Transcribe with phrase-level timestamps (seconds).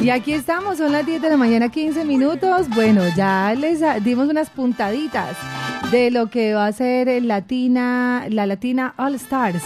[0.00, 2.68] Y aquí estamos, son las 10 de la mañana, 15 minutos.
[2.68, 5.36] Bueno, ya les dimos unas puntaditas
[5.90, 9.62] de lo que va a ser Latina, la Latina All Stars.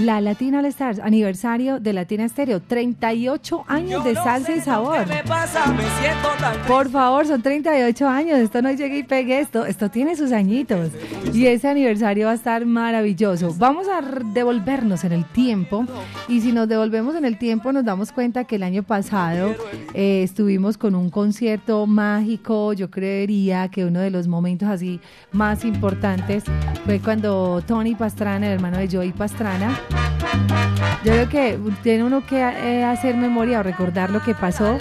[0.00, 5.04] La Latina All Stars, aniversario de Latina Estéreo, 38 años de salsa y sabor.
[6.68, 10.90] Por favor, son 38 años, esto no llegue y pegue esto, esto tiene sus añitos.
[11.34, 13.52] Y ese aniversario va a estar maravilloso.
[13.58, 15.84] Vamos a devolvernos en el tiempo
[16.28, 19.54] y si nos devolvemos en el tiempo nos damos cuenta que el año pasado
[19.94, 25.00] eh, estuvimos con un concierto mágico, yo creería que uno de los momentos así
[25.32, 26.44] más importantes
[26.84, 29.78] fue cuando Tony Pastrana, el hermano de Joey Pastrana,
[31.04, 34.78] yo creo que tiene uno que eh, hacer memoria o recordar lo que pasó,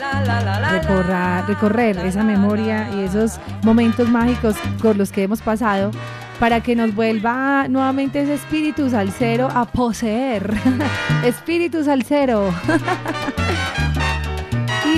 [1.48, 5.92] recorrer esa memoria y esos momentos mágicos por los que hemos pasado
[6.40, 10.54] para que nos vuelva nuevamente ese espíritu salsero a poseer.
[11.24, 12.54] espíritu salsero.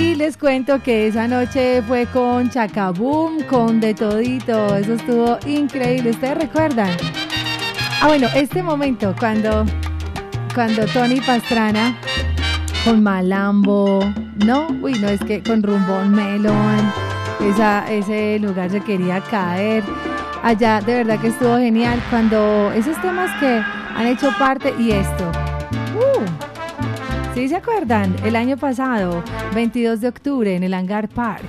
[0.00, 4.74] y les cuento que esa noche fue con Chacaboom, con De Todito.
[4.76, 6.10] Eso estuvo increíble.
[6.10, 6.90] ¿Ustedes recuerdan?
[8.00, 9.66] Ah, bueno, este momento cuando
[10.54, 11.98] cuando Tony Pastrana
[12.84, 14.00] con Malambo,
[14.46, 14.68] ¿no?
[14.80, 16.92] Uy, no, es que con Rumbón Melon,
[17.40, 19.84] esa, ese lugar se quería caer.
[20.42, 23.62] Allá de verdad que estuvo genial cuando esos temas que
[23.94, 25.30] han hecho parte y esto.
[25.94, 26.49] Uh,
[27.34, 28.14] ¿Sí se acuerdan?
[28.24, 29.22] El año pasado,
[29.54, 31.44] 22 de octubre, en el Hangar Park.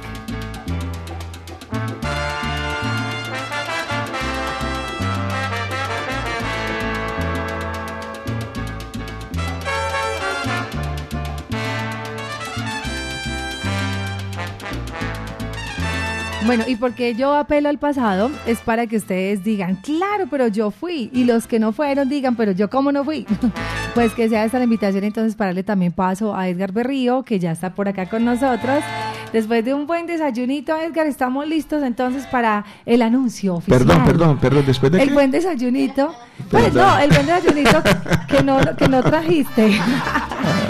[16.46, 20.72] Bueno, y porque yo apelo al pasado es para que ustedes digan, claro, pero yo
[20.72, 21.10] fui.
[21.14, 23.28] Y los que no fueron digan, pero yo cómo no fui.
[23.96, 27.40] pues que sea esta la invitación entonces para darle también paso a Edgar Berrío, que
[27.40, 28.84] ya está por acá con nosotros.
[29.32, 33.80] Después de un buen desayunito, Edgar, estamos listos entonces para el anuncio oficial.
[33.80, 36.14] Perdón, perdón, perdón, después de El buen desayunito.
[36.50, 37.82] Pues no, el buen desayunito
[38.28, 39.80] que no, que no trajiste.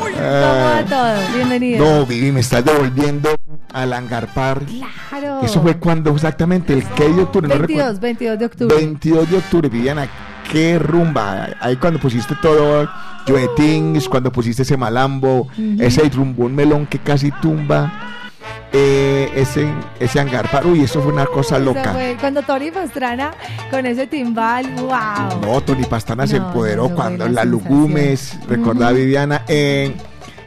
[0.09, 1.15] ¿Cómo va todo?
[1.35, 1.83] Bienvenido.
[1.83, 3.29] No, Vivi, me estás devolviendo
[3.73, 4.61] al Angarpar.
[4.65, 5.41] Claro.
[5.43, 7.47] Eso fue cuando exactamente el que de octubre.
[7.47, 8.75] 22, 22 de octubre.
[8.75, 10.07] 22 de octubre, Viviana.
[10.51, 11.49] Qué rumba.
[11.59, 12.89] Ahí cuando pusiste todo,
[13.27, 15.47] Joe Things, cuando pusiste ese malambo,
[15.79, 18.17] ese rumbón melón que casi tumba.
[18.73, 19.67] Eh, ese,
[19.99, 21.93] ese Angarpar, uy, eso fue una cosa loca.
[22.19, 23.31] cuando Tony Pastrana
[23.69, 25.41] con ese timbal, wow.
[25.41, 29.95] No, Tony Pastrana se empoderó cuando la Lugumes, recordaba Viviana, en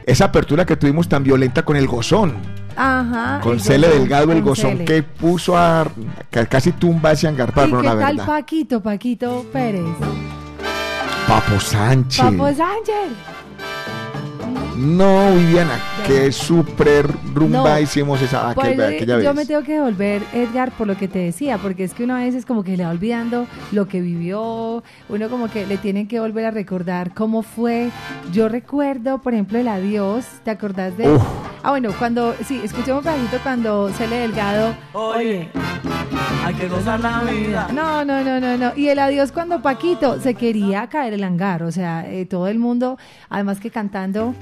[0.05, 2.64] esa apertura que tuvimos tan violenta con el Gozón.
[2.75, 3.39] Ajá.
[3.41, 5.85] Con Cele Delgado, el gozón que puso a
[6.49, 9.83] casi tumba ese Angarpar, ¿Y qué tal Paquito, Paquito Pérez?
[11.27, 12.23] Papo Sánchez.
[12.23, 13.34] Papo Sánchez.
[14.77, 19.23] No, Viviana, qué super rumba hicimos esa aquella, vez.
[19.23, 22.15] Yo me tengo que devolver, Edgar, por lo que te decía, porque es que uno
[22.15, 26.07] a veces como que le va olvidando lo que vivió, uno como que le tienen
[26.07, 27.89] que volver a recordar cómo fue.
[28.33, 31.07] Yo recuerdo, por ejemplo, el adiós, ¿te acordás de?
[31.63, 35.49] Ah, bueno, cuando, sí, escuchemos un pedacito cuando Cele Delgado, oye,
[36.43, 37.69] hay que gozar la vida.
[37.73, 38.71] No, no, no, no, no.
[38.75, 42.59] Y el adiós cuando Paquito se quería caer el hangar, o sea, eh, todo el
[42.59, 42.99] mundo,
[43.29, 44.35] además que cantando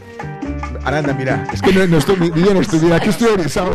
[0.84, 3.73] Aranda, mira, es que no, no estoy bien, estoy bien, aquí estoy organizado.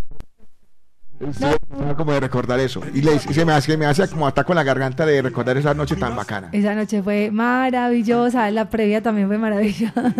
[1.20, 1.96] No.
[1.96, 2.80] como de recordar eso.
[2.94, 5.74] Y, le, se me hace, me hace como ataco en la garganta de recordar esa
[5.74, 6.48] noche tan bacana.
[6.52, 8.50] Esa noche fue maravillosa.
[8.50, 9.92] La previa también fue maravillosa.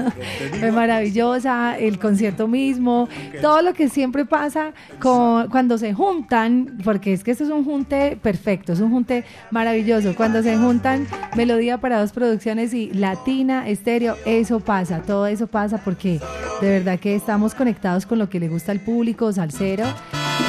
[0.59, 1.79] fue maravillosa.
[1.79, 3.09] El concierto mismo.
[3.41, 7.65] Todo lo que siempre pasa con, cuando se juntan, porque es que esto es un
[7.65, 10.15] junte perfecto, es un junte maravilloso.
[10.17, 15.03] Cuando se juntan Melodía para dos producciones y Latina, Estéreo, eso pasa.
[15.03, 16.21] Todo eso pasa porque
[16.61, 19.85] de verdad que estamos conectados con lo que le gusta al público, Salcero.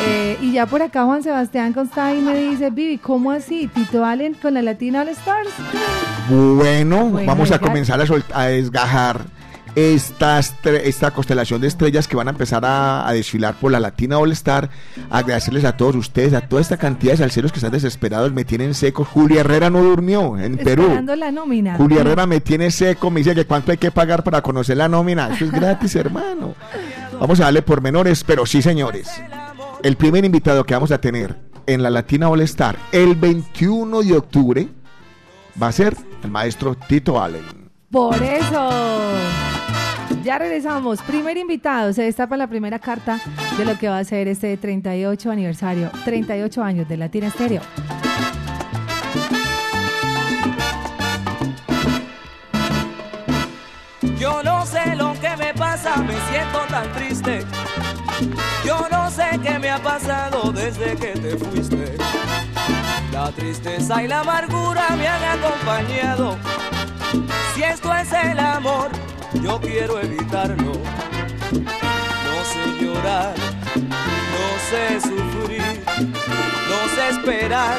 [0.01, 3.67] Eh, y ya por acá Juan Sebastián Consta y me dice, Vivi, ¿cómo así?
[3.67, 5.49] Tito Allen con la Latina All Stars.
[6.29, 7.99] Bueno, vamos a comenzar
[8.33, 9.21] a, desgajar
[9.75, 14.31] esta, esta constelación de estrellas que van a empezar a, desfilar por la Latina All
[14.31, 14.69] Star.
[15.09, 18.73] Agradecerles a todos ustedes, a toda esta cantidad de salseros que están desesperados, me tienen
[18.73, 19.03] seco.
[19.03, 21.01] Julia Herrera no durmió en Perú.
[21.17, 21.75] la nómina.
[21.75, 24.87] Julia Herrera me tiene seco, me dice que cuánto hay que pagar para conocer la
[24.87, 25.33] nómina.
[25.33, 26.55] Eso es gratis, hermano.
[27.19, 29.09] Vamos a darle por menores, pero sí, señores
[29.83, 34.17] el primer invitado que vamos a tener en la Latina All Star el 21 de
[34.17, 34.67] octubre
[35.61, 37.69] va a ser el maestro Tito Allen.
[37.91, 38.69] Por eso.
[40.23, 41.01] Ya regresamos.
[41.01, 41.93] Primer invitado.
[41.93, 43.19] Se destapa la primera carta
[43.57, 47.61] de lo que va a ser este 38 aniversario, 38 años de Latina Estéreo.
[54.17, 57.45] Yo no sé lo que me pasa, me siento tan triste.
[58.65, 61.97] Yo no sé qué me ha pasado desde que te fuiste.
[63.11, 66.37] La tristeza y la amargura me han acompañado.
[67.53, 68.89] Si esto es el amor,
[69.41, 70.73] yo quiero evitarlo.
[71.51, 73.33] No sé llorar,
[73.75, 77.77] no sé sufrir, no sé esperar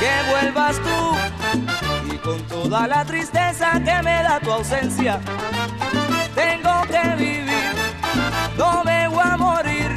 [0.00, 2.14] que vuelvas tú.
[2.14, 5.20] Y con toda la tristeza que me da tu ausencia,
[6.34, 7.72] tengo que vivir,
[8.56, 8.93] no me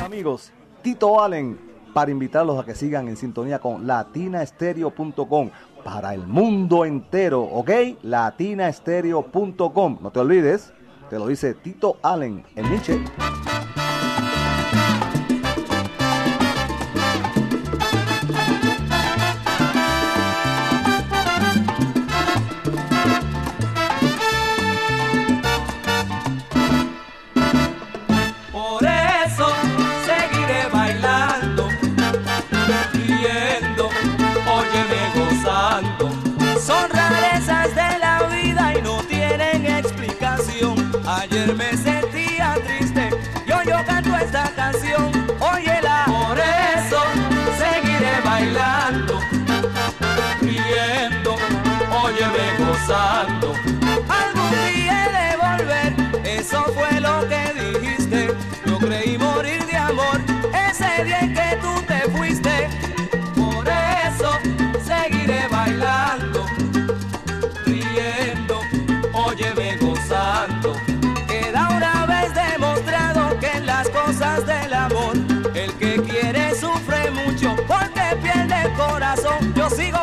[0.03, 0.51] Amigos,
[0.81, 1.59] Tito Allen,
[1.94, 5.50] para invitarlos a que sigan en sintonía con latinaestereo.com
[5.83, 7.69] para el mundo entero, ¿ok?
[8.03, 9.97] latinaestereo.com.
[10.01, 10.74] No te olvides,
[11.09, 13.00] te lo dice Tito Allen, el Nietzsche.
[41.55, 43.09] Me sentía triste
[43.45, 45.11] y yo canto esta canción.
[45.39, 46.03] Óyela.
[46.05, 46.99] Por eso
[47.57, 49.19] seguiré bailando,
[50.41, 51.38] riendo,
[52.03, 53.53] óyeme gozando.
[54.09, 58.35] Algún día de volver, eso fue lo que dijiste.
[58.65, 60.19] Yo creí morir de amor
[60.69, 62.67] ese día en que tú te fuiste.
[79.69, 79.96] Sigo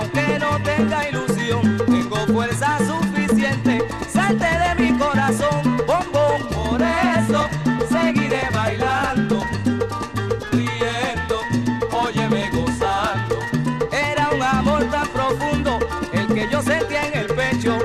[0.00, 3.84] aunque no tenga ilusión, tengo fuerza suficiente.
[4.08, 7.48] Salte de mi corazón, bombón, por eso
[7.88, 9.44] seguiré bailando,
[10.52, 11.40] riendo,
[11.92, 13.38] óyeme gozando.
[13.92, 15.78] Era un amor tan profundo
[16.12, 17.78] el que yo sentía en el pecho.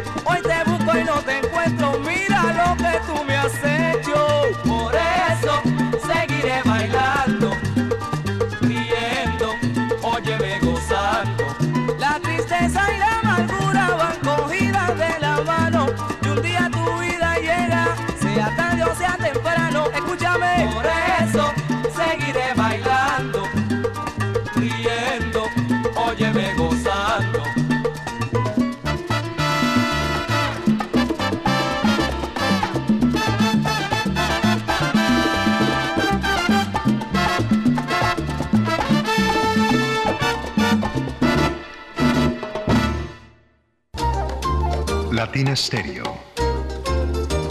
[45.55, 46.17] Stereo.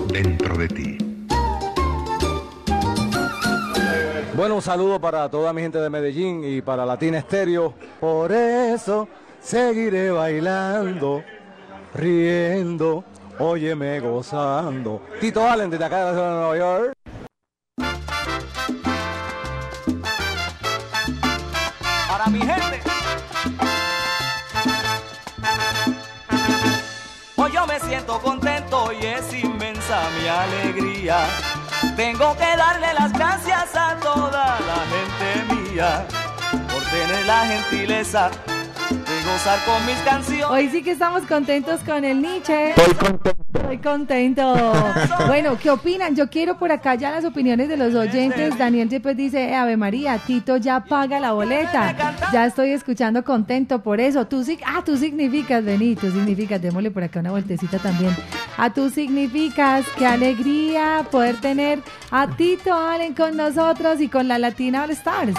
[0.09, 0.99] Dentro de ti.
[4.37, 7.73] Bueno, un saludo para toda mi gente de Medellín y para Latina Estéreo.
[8.01, 9.09] Por eso
[9.41, 11.23] seguiré bailando,
[11.95, 13.05] riendo,
[13.39, 15.01] óyeme gozando.
[15.21, 17.04] Tito Allen desde acá de la ciudad de Nueva York.
[31.97, 36.07] Tengo que darle las gracias a toda la gente mía
[36.73, 38.31] por tener la gentileza
[39.25, 40.47] gozar con mis canciones.
[40.51, 42.71] Hoy sí que estamos contentos con el Nietzsche.
[42.71, 43.35] Estoy contento.
[43.55, 44.55] Estoy contento.
[45.27, 46.15] Bueno, ¿qué opinan?
[46.15, 48.57] Yo quiero por acá ya las opiniones de los oyentes.
[48.59, 51.95] Daniel Yepes dice, "Eh, Ave María, Tito ya paga la boleta.
[52.33, 54.27] Ya estoy escuchando contento por eso.
[54.27, 58.15] Tú sí, ah, tú significas, vení, tú significas, démosle por acá una vueltecita también.
[58.59, 64.39] A tú significas, qué alegría poder tener a Tito Allen con nosotros y con la
[64.39, 65.35] Latina All Stars.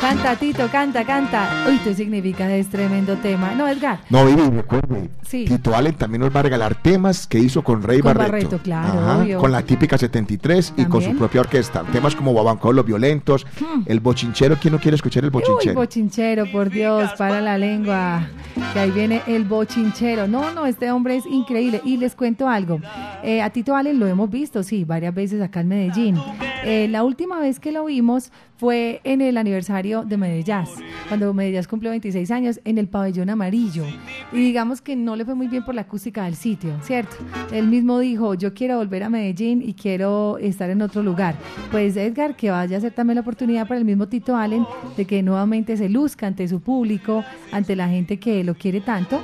[0.00, 1.48] Canta, Tito, canta, canta.
[1.68, 3.29] Uy, tú significas, es tremendo tema.
[3.36, 4.00] No, Edgar.
[4.10, 5.10] No, Vivi, recuerde.
[5.26, 5.44] Sí.
[5.46, 8.32] Tito Allen también nos va a regalar temas que hizo con Rey Con Barreto.
[8.32, 9.38] Barreto, claro, obvio.
[9.38, 11.18] Con la típica 73 y con su También.
[11.18, 11.82] propia orquesta.
[11.92, 13.46] Temas como Babanco, Los Violentos,
[13.86, 14.56] El Bochinchero.
[14.60, 15.74] ¿Quién no quiere escuchar el Bochinchero?
[15.74, 18.26] bochinchero, por Dios, para la lengua.
[18.72, 20.26] Que ahí viene el bochinchero.
[20.26, 21.80] No, no, este hombre es increíble.
[21.84, 22.80] Y les cuento algo.
[23.22, 26.16] Eh, a Tito Allen lo hemos visto, sí, varias veces acá en Medellín.
[26.64, 30.66] Eh, la última vez que lo vimos fue en el aniversario de Medellín,
[31.08, 33.86] cuando Medellín cumplió 26 años, en el pabellón amarillo.
[34.32, 37.16] Y digamos que no le fue muy bien por la acústica del sitio, ¿cierto?
[37.52, 41.36] Él mismo dijo, yo quiero volver a Medellín y quiero estar en otro lugar.
[41.70, 45.06] Pues Edgar, que vaya a ser también la oportunidad para el mismo Tito Allen de
[45.06, 49.22] que nuevamente se luzca ante su público, ante la gente que lo quiere tanto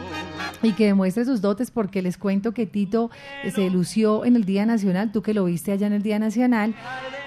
[0.62, 3.10] y que demuestre sus dotes porque les cuento que Tito
[3.54, 6.74] se lució en el Día Nacional, tú que lo viste allá en el Día Nacional,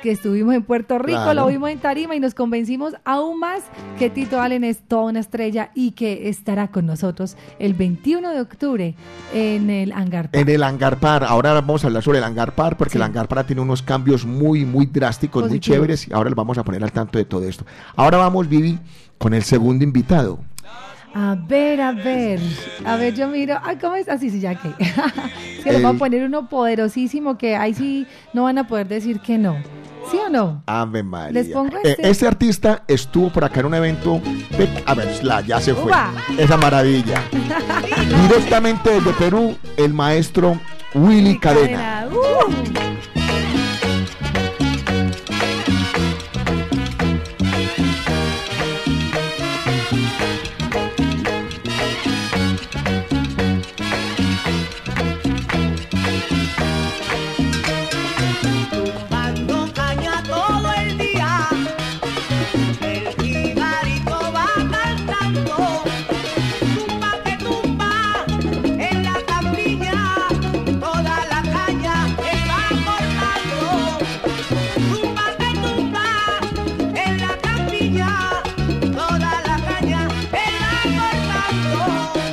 [0.01, 1.33] que estuvimos en Puerto Rico, Claro.
[1.41, 3.61] lo vimos en Tarima y nos convencimos aún más
[3.97, 8.41] que Tito Allen es toda una estrella y que estará con nosotros el 21 de
[8.41, 8.95] octubre
[9.33, 10.41] en el Hangar Park.
[10.41, 12.97] En el Hangar Par, ahora vamos a hablar sobre el Hangar Par, porque Sí.
[12.97, 16.57] el Hangar Par tiene unos cambios muy, muy drásticos, muy chéveres, y ahora les vamos
[16.57, 17.65] a poner al tanto de todo esto.
[17.95, 18.79] Ahora vamos, Vivi,
[19.17, 20.39] con el segundo invitado.
[21.13, 22.39] A ver, a ver,
[22.85, 24.07] a ver, yo miro, ay, ¿cómo es?
[24.07, 24.69] Así, sí, ya que.
[24.79, 28.87] es que les voy a poner uno poderosísimo que ahí sí no van a poder
[28.87, 29.57] decir que no.
[30.11, 30.63] ¿Sí o no?
[30.65, 31.31] Ave María.
[31.33, 32.09] Les pongo Eh, este.
[32.09, 34.19] este artista estuvo por acá en un evento.
[34.57, 35.91] de- a ver, la, ya se fue.
[36.37, 37.21] Esa maravilla.
[38.27, 40.59] Directamente desde Perú, el maestro
[40.95, 42.07] Willy Cadena.
[42.11, 43.38] Uh.
[81.51, 82.28] Oh.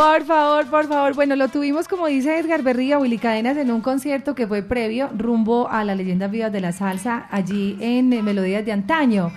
[0.00, 1.14] Por favor, por favor.
[1.14, 5.10] Bueno, lo tuvimos, como dice Edgar Berría, Willy Cadenas, en un concierto que fue previo,
[5.14, 9.30] rumbo a las leyendas vivas de la salsa, allí en eh, Melodías de Antaño.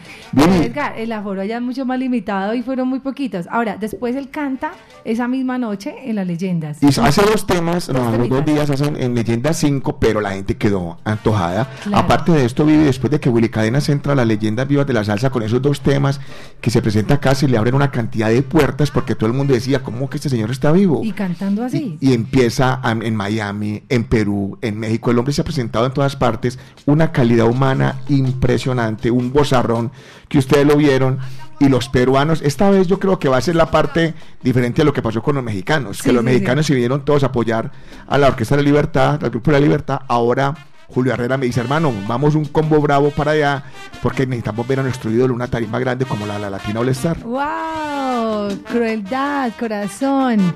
[0.63, 3.45] Edgar, el aforo allá es mucho más limitado y fueron muy poquitos.
[3.51, 4.71] Ahora, después él canta
[5.05, 6.77] esa misma noche en las leyendas.
[6.81, 10.55] Y hace dos temas, no, los dos días hacen en Leyenda 5, pero la gente
[10.57, 11.69] quedó antojada.
[11.83, 12.03] Claro.
[12.05, 14.93] Aparte de esto, Vivi, después de que Willy Cadenas entra a las leyendas vivas de
[14.93, 16.19] la salsa con esos dos temas
[16.61, 19.53] que se presenta acá, se le abren una cantidad de puertas porque todo el mundo
[19.53, 21.01] decía, ¿cómo que este señor está vivo?
[21.03, 21.97] Y cantando así.
[21.99, 25.11] Y, y empieza a- en Miami, en Perú, en México.
[25.11, 26.59] El hombre se ha presentado en todas partes.
[26.85, 29.91] Una calidad humana impresionante, un bozarrón
[30.27, 31.19] que ustedes lo vieron.
[31.59, 34.85] Y los peruanos, esta vez yo creo que va a ser la parte diferente a
[34.85, 35.97] lo que pasó con los mexicanos.
[35.97, 37.71] Sí, que los sí, mexicanos se vinieron todos a apoyar
[38.07, 40.01] a la Orquesta de la Libertad, al Grupo de la Libertad.
[40.07, 40.55] Ahora
[40.93, 43.63] Julio Herrera me dice, hermano, vamos un combo bravo para allá
[44.01, 47.19] porque necesitamos ver a nuestro ídolo una tarima grande como la, la Latina All Star.
[47.19, 48.59] ¡Wow!
[48.69, 50.53] Crueldad, corazón,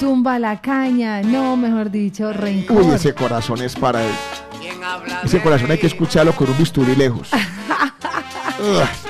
[0.00, 2.82] tumba la caña, no, mejor dicho, rencor.
[2.82, 4.12] Uy, ese corazón es para él.
[4.60, 7.30] ¿Quién habla Ese corazón hay que escucharlo con un bisturí lejos.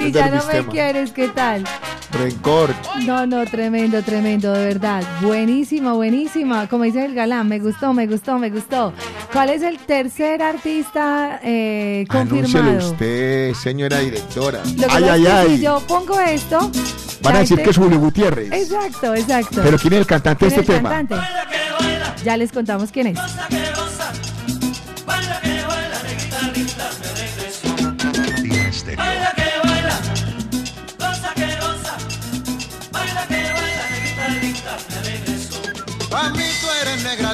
[0.00, 1.64] Es ya no me quieres, ¿qué tal?
[2.12, 2.70] Rencor.
[3.04, 5.02] No, no, tremendo, tremendo, de verdad.
[5.20, 6.68] Buenísima, buenísima.
[6.68, 8.92] Como dice el galán, me gustó, me gustó, me gustó.
[9.32, 12.90] ¿Cuál es el tercer artista eh, Anúncielo confirmado?
[12.92, 14.60] usted, señora directora.
[14.76, 15.56] Lo que Ay, ay, ay.
[15.56, 16.70] si yo pongo esto.
[17.22, 18.52] Van a decir gente- que es Julio Gutiérrez.
[18.52, 19.60] Exacto, exacto.
[19.64, 20.90] Pero ¿quién es el cantante de ¿Quién este tema?
[20.90, 21.26] cantante?
[22.24, 23.18] Ya les contamos quién es.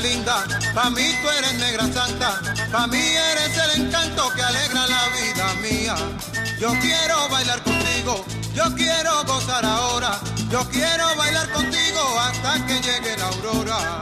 [0.00, 2.40] Linda, pa' mí tú eres negra santa,
[2.72, 5.94] pa' mí eres el encanto que alegra la vida mía.
[6.58, 13.16] Yo quiero bailar contigo, yo quiero gozar ahora, yo quiero bailar contigo hasta que llegue
[13.16, 14.00] la aurora.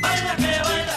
[0.00, 0.96] Baila que baila,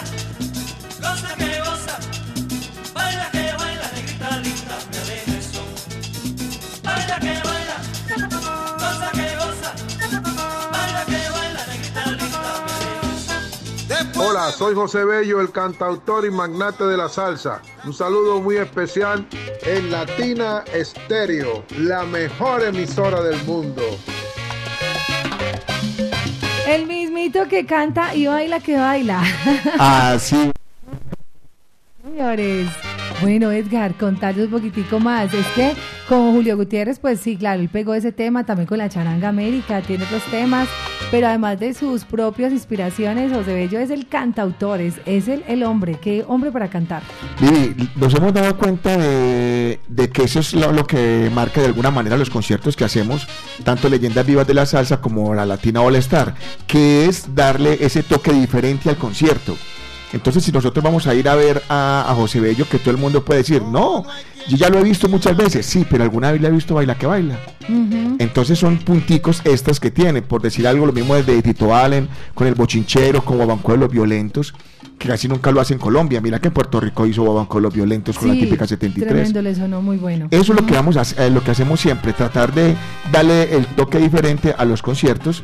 [14.34, 17.62] Hola, soy José Bello, el cantautor y magnate de la salsa.
[17.84, 19.24] Un saludo muy especial
[19.62, 23.82] en Latina Estéreo, la mejor emisora del mundo.
[26.66, 29.22] El mismito que canta y baila que baila.
[29.78, 30.50] Así.
[32.02, 32.68] Señores.
[33.20, 35.32] Bueno, Edgar, contarles un poquitico más.
[35.32, 35.76] Es que
[36.08, 39.80] con Julio Gutiérrez, pues sí, claro, él pegó ese tema también con la Charanga América,
[39.82, 40.68] tiene otros temas,
[41.10, 45.62] pero además de sus propias inspiraciones, José Bello es el cantautor, es, es el, el
[45.62, 47.02] hombre, qué hombre para cantar.
[47.40, 49.78] Vivi, nos hemos dado cuenta de,
[50.12, 53.26] que eso es lo, lo que marca de alguna manera los conciertos que hacemos,
[53.64, 56.34] tanto Leyendas Vivas de la Salsa como la Latina All Star,
[56.66, 59.56] que es darle ese toque diferente al concierto.
[60.14, 62.98] Entonces, si nosotros vamos a ir a ver a, a José Bello, que todo el
[62.98, 64.04] mundo puede decir, no,
[64.46, 66.94] yo ya lo he visto muchas veces, sí, pero alguna vez le he visto baila
[66.94, 67.36] que baila.
[68.18, 72.46] Entonces son punticos estas que tiene, por decir algo, lo mismo desde Tito Allen, con
[72.46, 74.54] el bochinchero, con Guabanco de los Violentos,
[74.98, 76.20] que casi nunca lo hace en Colombia.
[76.20, 79.08] Mira que en Puerto Rico hizo Guabanco de los Violentos con la típica 73.
[79.08, 80.28] Tremendo, le sonó muy bueno.
[80.30, 82.76] Eso es lo que vamos a eh, lo que hacemos siempre, tratar de
[83.10, 85.42] darle el toque diferente a los conciertos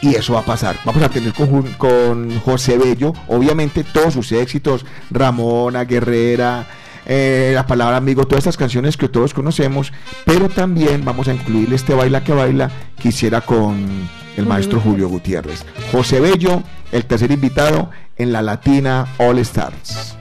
[0.00, 0.76] y eso va a pasar.
[0.84, 6.66] Vamos a tener con, con José Bello, obviamente todos sus éxitos, Ramona, Guerrera,
[7.06, 9.92] eh, la palabra amigo, todas estas canciones que todos conocemos,
[10.24, 15.08] pero también vamos a incluir este baila que baila que hiciera con el maestro Julio
[15.08, 15.64] Gutiérrez.
[15.92, 20.16] José Bello, el tercer invitado en la Latina All Stars.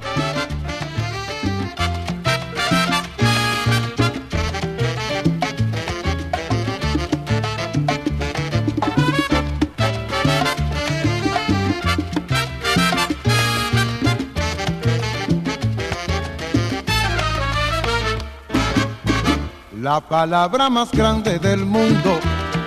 [19.84, 22.18] La palabra más grande del mundo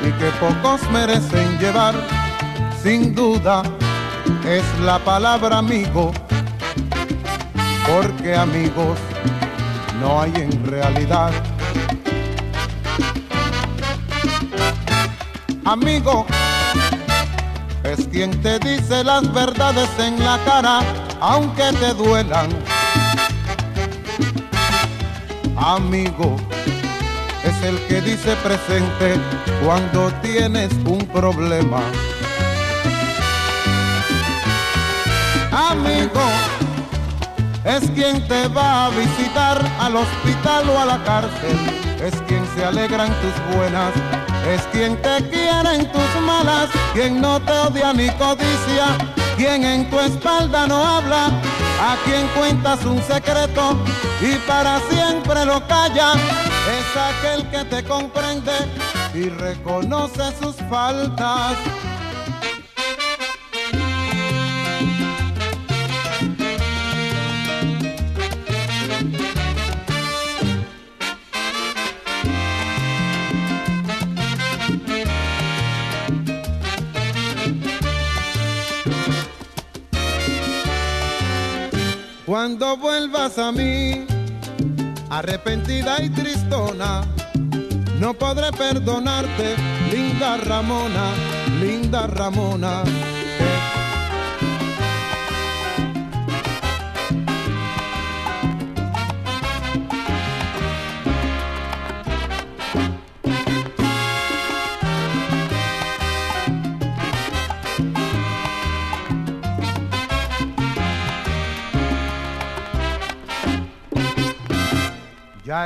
[0.03, 1.95] y que pocos merecen llevar,
[2.83, 3.63] sin duda,
[4.45, 6.13] es la palabra amigo,
[7.89, 8.99] porque amigos
[9.99, 11.33] no hay en realidad.
[15.65, 16.27] Amigo,
[17.83, 20.81] es quien te dice las verdades en la cara,
[21.23, 22.51] aunque te duelan.
[25.57, 26.37] Amigo,
[27.45, 29.19] es el que dice presente
[29.65, 31.81] cuando tienes un problema.
[35.53, 36.23] Amigo,
[37.65, 41.57] es quien te va a visitar al hospital o a la cárcel,
[42.05, 43.93] es quien se alegra en tus buenas,
[44.49, 48.97] es quien te quiere en tus malas, quien no te odia ni codicia,
[49.37, 53.77] quien en tu espalda no habla, a quien cuentas un secreto
[54.21, 56.13] y para siempre lo calla,
[56.69, 58.53] es aquel que te comprende
[59.15, 61.57] y reconoce sus faltas.
[82.27, 84.05] Cuando vuelvas a mí,
[85.17, 87.03] arrepentida y tristona,
[87.99, 89.57] no podré perdonarte,
[89.91, 91.11] linda Ramona,
[91.59, 92.83] linda Ramona.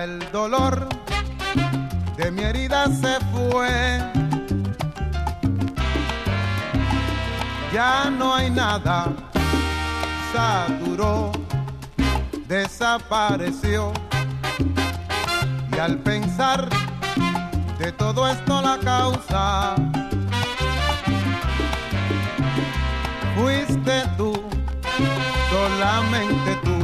[0.03, 0.89] El dolor
[2.17, 4.01] de mi herida se fue.
[7.71, 9.09] Ya no hay nada,
[10.33, 11.31] saturó,
[12.49, 13.93] desapareció.
[15.71, 16.67] Y al pensar
[17.79, 19.75] de todo esto la causa,
[23.37, 24.33] fuiste tú,
[25.51, 26.80] solamente tú.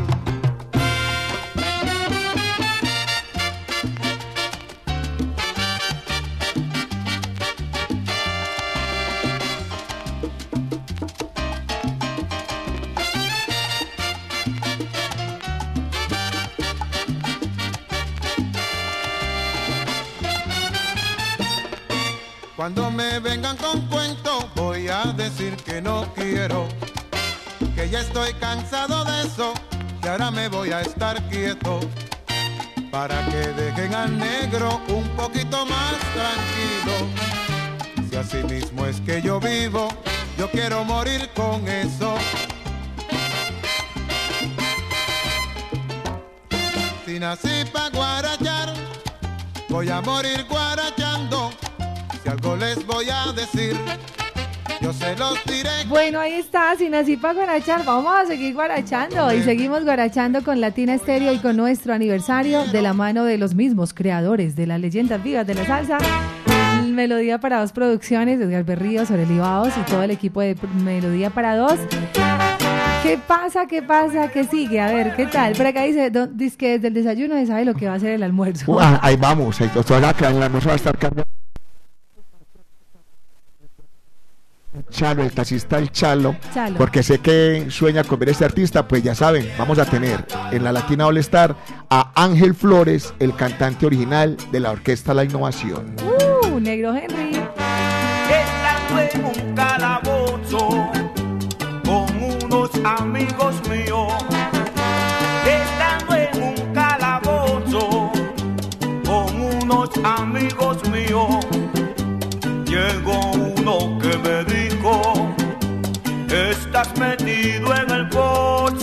[27.97, 29.55] Estoy cansado de eso,
[30.03, 31.81] que ahora me voy a estar quieto,
[32.91, 38.09] para que dejen al negro un poquito más tranquilo.
[38.09, 39.89] Si así mismo es que yo vivo,
[40.39, 42.15] yo quiero morir con eso.
[47.05, 48.75] Si nací pa' guarachar,
[49.69, 51.51] voy a morir guarachando.
[52.23, 53.79] Si algo les voy a decir,
[54.81, 55.71] yo se los diré.
[55.89, 57.85] Bueno, ahí está, sin así para guarachar.
[57.85, 62.83] Vamos a seguir guarachando y seguimos guarachando con Latina Estéreo y con nuestro aniversario de
[62.83, 65.99] la mano de los mismos creadores de las leyendas vivas de la salsa.
[66.87, 71.57] Melodía para dos producciones, Edgar Berríos, Aurelio Baos y todo el equipo de Melodía para
[71.57, 71.79] dos.
[73.03, 73.67] ¿Qué pasa?
[73.67, 74.29] ¿Qué pasa?
[74.29, 74.81] ¿Qué sigue?
[74.81, 75.53] A ver, ¿qué tal?
[75.55, 78.11] Por acá dice, dice que desde el desayuno se sabe lo que va a ser
[78.11, 78.73] el almuerzo.
[78.73, 81.27] Uh, ahí vamos, ahí en la almuerzo va a estar cambiando.
[84.91, 86.79] Chalo, el taxista el Chalo, Chalo.
[86.79, 90.25] porque sé que sueña con ver a este artista, pues ya saben, vamos a tener
[90.53, 91.57] en la Latina All Star
[91.91, 95.95] a Ángel Flores, el cantante original de la orquesta La Innovación.
[96.43, 97.39] Uh, negro Henry.
[98.29, 100.91] Estando en un calabozo
[101.85, 104.12] con unos amigos míos.
[105.47, 108.11] Estando en un calabozo
[109.05, 110.65] con unos amigos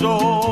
[0.03, 0.42] pozo.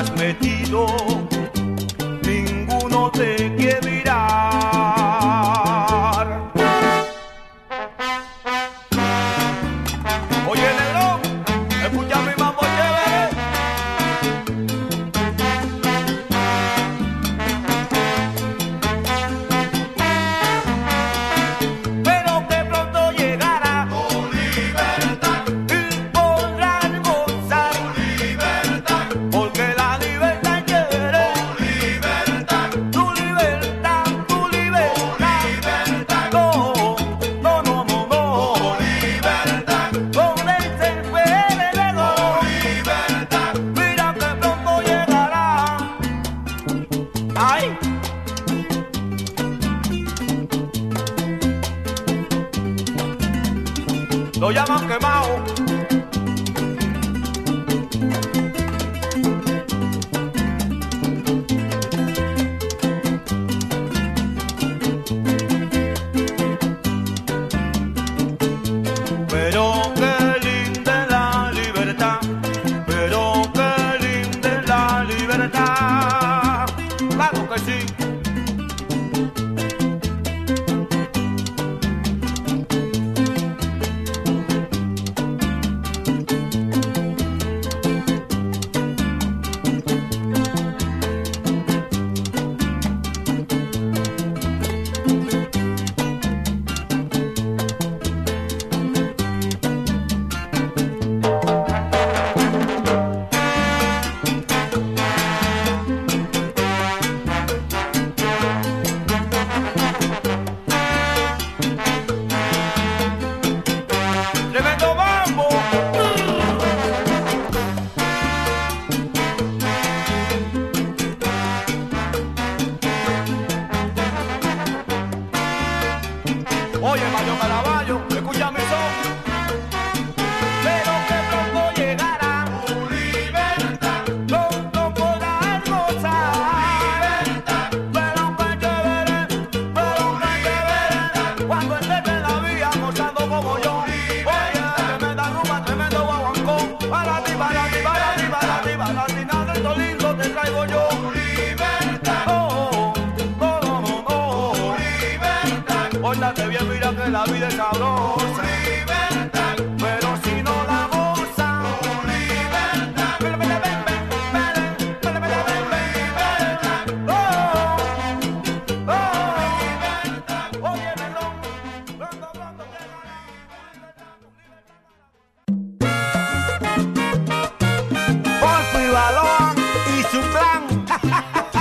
[0.00, 0.86] Estás metido,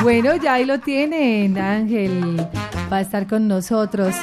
[0.10, 2.36] Bueno, ya ahí lo tienen, Ángel.
[2.92, 4.16] Va a estar con nosotros.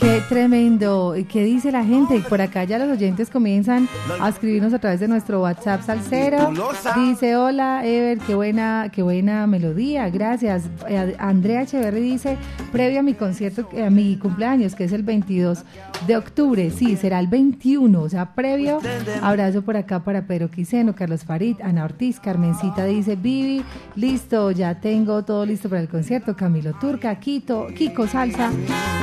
[0.00, 1.14] Qué tremendo.
[1.28, 2.20] ¿Qué dice la gente?
[2.26, 3.86] Por acá ya los oyentes comienzan
[4.18, 6.52] a escribirnos a través de nuestro WhatsApp Salcero.
[6.96, 10.64] Dice, hola, Ever, qué buena, qué buena melodía, gracias.
[10.88, 12.38] Eh, Andrea Echeverry dice,
[12.72, 15.64] previo a mi concierto, eh, a mi cumpleaños, que es el 22
[16.06, 18.80] de octubre, sí, será el 21, o sea, previo.
[19.20, 23.62] Abrazo por acá para Pedro Quiseno, Carlos Farid, Ana Ortiz, Carmencita dice, Vivi,
[23.96, 26.34] listo, ya tengo todo listo para el concierto.
[26.34, 28.50] Camilo Turca, Quito, Kiko Salsa.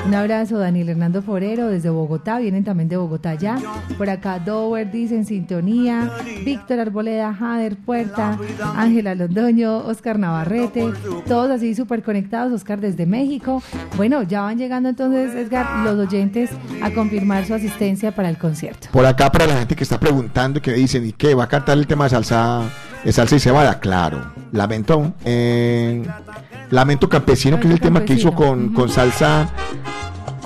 [0.08, 3.58] Un abrazo, Daniel Hernando Forero desde Bogotá, vienen también de Bogotá ya.
[3.98, 6.12] Por acá Dover dice en sintonía,
[6.46, 8.38] Víctor Arboleda, Jader Puerta,
[8.76, 10.92] Ángela Londoño, Oscar Navarrete,
[11.28, 13.62] todos así súper conectados, Oscar desde México.
[13.96, 16.50] Bueno, ya van llegando entonces, Edgar, los oyentes
[16.82, 18.88] a confirmar su asistencia para el concierto.
[18.92, 21.36] Por acá, para la gente que está preguntando, que dicen, ¿y qué?
[21.36, 22.62] ¿Va a cantar el tema de salsa,
[23.04, 23.80] de salsa y cebada?
[23.80, 24.34] Claro.
[24.52, 25.14] Lamento.
[25.26, 26.04] eh,
[26.70, 29.50] Lamento Campesino, que es el tema que hizo con, con salsa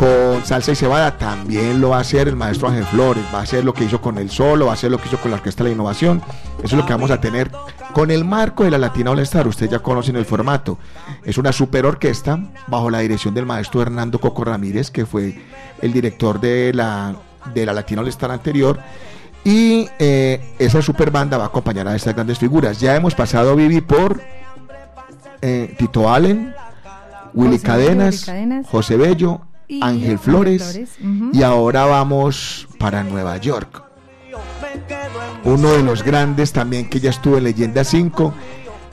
[0.02, 3.42] con salsa y cebada también lo va a hacer el maestro Ángel Flores, va a
[3.44, 5.38] hacer lo que hizo con el solo, va a hacer lo que hizo con la
[5.38, 6.24] Orquesta de la Innovación.
[6.58, 7.52] Eso es lo que vamos a tener
[7.94, 9.48] con el marco de la Latina All Star.
[9.48, 10.80] Ustedes ya conocen el formato.
[11.24, 15.40] Es una super orquesta bajo la dirección del maestro Hernando Coco Ramírez, que fue
[15.80, 17.16] el director de la,
[17.54, 18.80] de la Latina All Star anterior.
[19.44, 22.80] Y eh, esa super banda va a acompañar a estas grandes figuras.
[22.80, 24.20] Ya hemos pasado, Vivi, por
[25.44, 26.56] eh, Tito Allen,
[27.36, 28.68] Willy José Cadenas, Willy Cadenas.
[28.68, 30.98] José Bello, Y Ángel Flores,
[31.32, 33.82] y ahora vamos para Nueva York.
[35.46, 38.34] Uno de los grandes también que ya estuvo en Leyenda 5,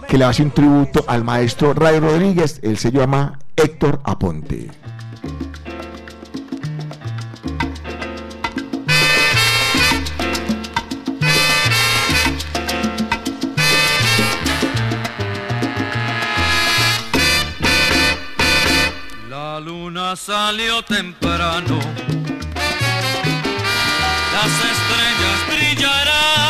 [0.07, 4.69] que le hace un tributo al maestro Ray Rodríguez, él se llama Héctor Aponte.
[20.17, 21.79] Salió temprano,
[24.33, 26.48] las estrellas brillarán,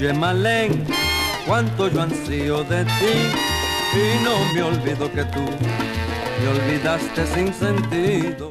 [0.00, 0.82] Oye, Malén,
[1.46, 3.16] cuánto yo ansío de ti.
[3.92, 8.49] y no me olvido que tú me olvidaste sin sentido.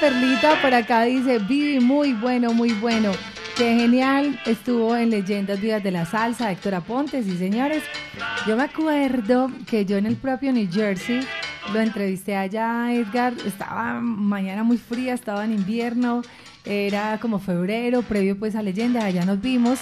[0.00, 0.60] Perlita.
[0.60, 3.12] Por acá dice, Vivi, muy bueno, muy bueno.
[3.56, 4.38] Qué genial.
[4.44, 7.82] Estuvo en Leyendas Vivas de la Salsa, Héctor Aponte, sí, señores.
[8.46, 11.20] Yo me acuerdo que yo en el propio New Jersey
[11.72, 13.34] lo entrevisté allá Edgar.
[13.46, 16.22] Estaba mañana muy fría, estaba en invierno.
[16.64, 19.04] Era como febrero, previo pues a Leyendas.
[19.04, 19.80] Allá nos vimos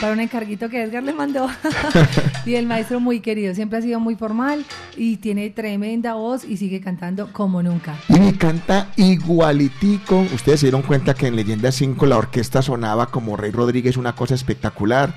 [0.00, 1.48] para un encarguito que Edgar le mandó.
[2.46, 4.64] y el maestro muy querido, siempre ha sido muy formal
[4.96, 7.96] y tiene tremenda voz y sigue cantando como nunca.
[8.08, 10.24] Y canta igualitico.
[10.34, 14.14] Ustedes se dieron cuenta que en Leyenda 5 la orquesta sonaba como Rey Rodríguez, una
[14.14, 15.14] cosa espectacular.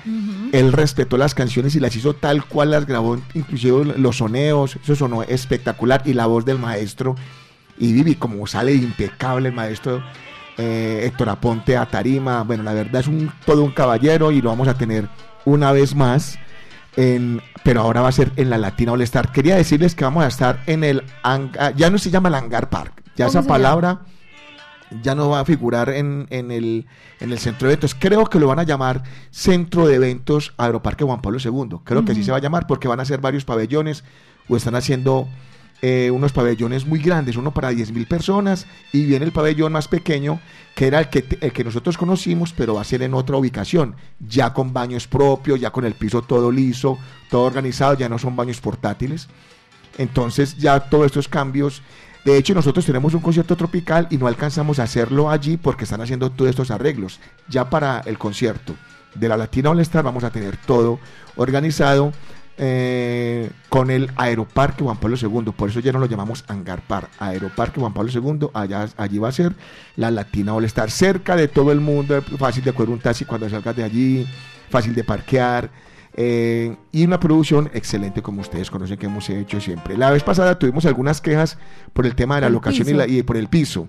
[0.52, 4.94] Él respetó las canciones y las hizo tal cual las grabó, inclusive los soneos, eso
[4.94, 6.02] sonó espectacular.
[6.04, 7.16] Y la voz del maestro,
[7.78, 10.02] y Vivi, como sale impecable el maestro
[10.58, 12.42] eh, Héctor Aponte a Tarima.
[12.42, 15.08] Bueno, la verdad es un, todo un caballero y lo vamos a tener
[15.44, 16.38] una vez más.
[16.96, 19.30] En, pero ahora va a ser en la Latina All Star.
[19.30, 22.68] Quería decirles que vamos a estar en el hangar, ya no se llama el hangar
[22.70, 24.00] park, ya ¿Cómo esa palabra
[25.02, 26.86] ya no va a figurar en, en el,
[27.20, 27.94] en el centro de eventos.
[27.94, 31.78] Creo que lo van a llamar Centro de Eventos Aeroparque Juan Pablo II.
[31.84, 34.04] Creo que así se va a llamar porque van a ser varios pabellones
[34.48, 35.28] o están haciendo
[35.80, 40.40] eh, unos pabellones muy grandes, uno para 10.000 personas y viene el pabellón más pequeño
[40.74, 43.96] que era el que, el que nosotros conocimos, pero va a ser en otra ubicación,
[44.20, 46.98] ya con baños propios, ya con el piso todo liso,
[47.30, 49.28] todo organizado, ya no son baños portátiles.
[49.98, 51.82] Entonces ya todos estos cambios,
[52.24, 56.00] de hecho nosotros tenemos un concierto tropical y no alcanzamos a hacerlo allí porque están
[56.00, 57.20] haciendo todos estos arreglos.
[57.48, 58.74] Ya para el concierto
[59.14, 61.00] de la Latina All Star vamos a tener todo
[61.36, 62.12] organizado
[62.58, 65.52] eh, con el Aeroparque Juan Pablo II.
[65.56, 67.08] Por eso ya no lo llamamos Hangar Park.
[67.18, 69.54] Aeroparque Juan Pablo II, allá, allí va a ser
[69.96, 70.90] la Latina All Star.
[70.90, 74.26] Cerca de todo el mundo, fácil de coger un taxi cuando salgas de allí,
[74.70, 75.70] fácil de parquear.
[76.20, 79.96] eh, y una producción excelente como ustedes conocen que hemos hecho siempre.
[79.96, 81.58] La vez pasada tuvimos algunas quejas
[81.92, 82.96] por el tema de la El locación y, piso.
[82.96, 83.86] la- y por el piso.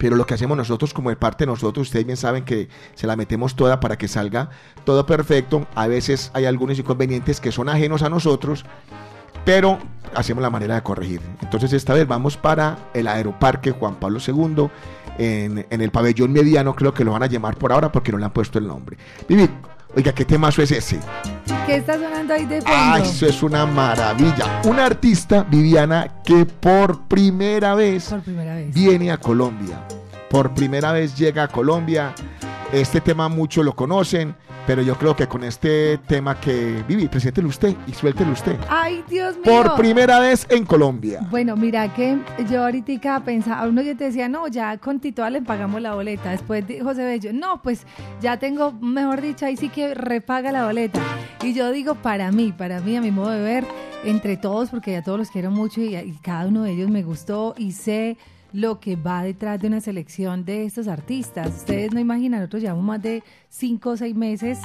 [0.00, 3.06] Pero lo que hacemos nosotros como de parte de nosotros, ustedes bien saben que se
[3.06, 4.48] la metemos toda para que salga
[4.84, 5.66] todo perfecto.
[5.74, 8.64] A veces hay algunos inconvenientes que son ajenos a nosotros,
[9.44, 9.78] pero
[10.14, 11.20] hacemos la manera de corregir.
[11.42, 14.70] Entonces esta vez vamos para el Aeroparque Juan Pablo II,
[15.18, 18.16] en, en el pabellón mediano, creo que lo van a llamar por ahora porque no
[18.16, 18.96] le han puesto el nombre.
[19.28, 19.50] Vivi,
[19.96, 20.98] oiga, ¿qué temazo es ese?
[21.66, 22.76] ¿Qué está sonando ahí de fondo?
[22.76, 24.60] Ah, eso es una maravilla.
[24.64, 28.74] Una artista, Viviana, que por primera vez Por primera vez.
[28.74, 29.84] viene a Colombia.
[30.28, 32.14] Por primera vez llega a Colombia.
[32.72, 34.36] Este tema muchos lo conocen,
[34.66, 38.56] pero yo creo que con este tema que Vivi, preséntelo usted y suéltelo usted.
[38.68, 39.44] Ay, Dios mío.
[39.44, 41.26] Por primera vez en Colombia.
[41.30, 45.42] Bueno, mira que yo ahorita pensaba, uno ya te decía, no, ya con Tito le
[45.42, 46.30] pagamos la boleta.
[46.30, 47.86] Después José Bello, no, pues
[48.20, 51.00] ya tengo, mejor dicho, ahí sí que repaga la boleta.
[51.42, 53.64] Y yo digo, para mí, para mí, a mi modo de ver,
[54.04, 57.02] entre todos, porque ya todos los quiero mucho y, y cada uno de ellos me
[57.02, 58.16] gustó y sé
[58.52, 61.48] lo que va detrás de una selección de estos artistas.
[61.48, 64.58] Ustedes no imaginan, nosotros llevamos más de cinco o seis meses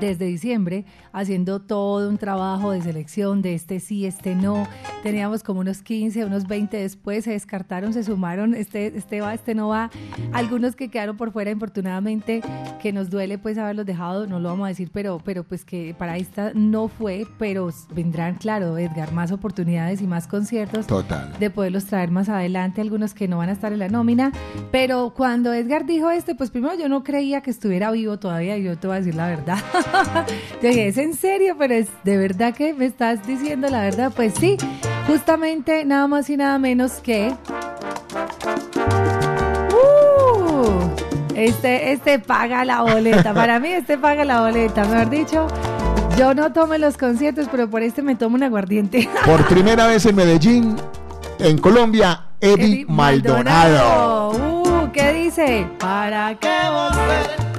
[0.00, 4.66] desde diciembre haciendo todo un trabajo de selección de este sí, este no.
[5.02, 9.54] Teníamos como unos 15, unos 20 después, se descartaron, se sumaron, este, este va, este
[9.54, 9.90] no va.
[10.32, 12.42] Algunos que quedaron por fuera, infortunadamente,
[12.80, 15.94] que nos duele pues haberlos dejado, no lo vamos a decir, pero, pero pues que
[15.98, 21.32] para esta no fue, pero vendrán, claro, Edgar, más oportunidades y más conciertos Total.
[21.38, 24.32] de poderlos traer más adelante, algunos que no van a estar en la nómina.
[24.72, 28.64] Pero cuando Edgar dijo este, pues primero yo no creía que estuviera vivo todavía, y
[28.64, 29.58] yo te voy a decir la verdad.
[30.62, 31.54] yo dije, ¿es en serio?
[31.56, 34.12] Pero es de verdad que me estás diciendo la verdad.
[34.14, 34.56] Pues sí,
[35.06, 37.32] justamente nada más y nada menos que...
[39.72, 40.90] ¡Uh!
[41.36, 43.32] Este, este paga la boleta.
[43.32, 45.46] Para mí este paga la boleta, mejor dicho.
[46.18, 49.08] Yo no tomo los conciertos, pero por este me tomo un aguardiente.
[49.24, 50.76] Por primera vez en Medellín,
[51.38, 54.30] en Colombia, Eddie Eddie Maldonado.
[54.30, 55.66] Uh, ¿qué dice?
[55.78, 57.49] ¿Para qué volver?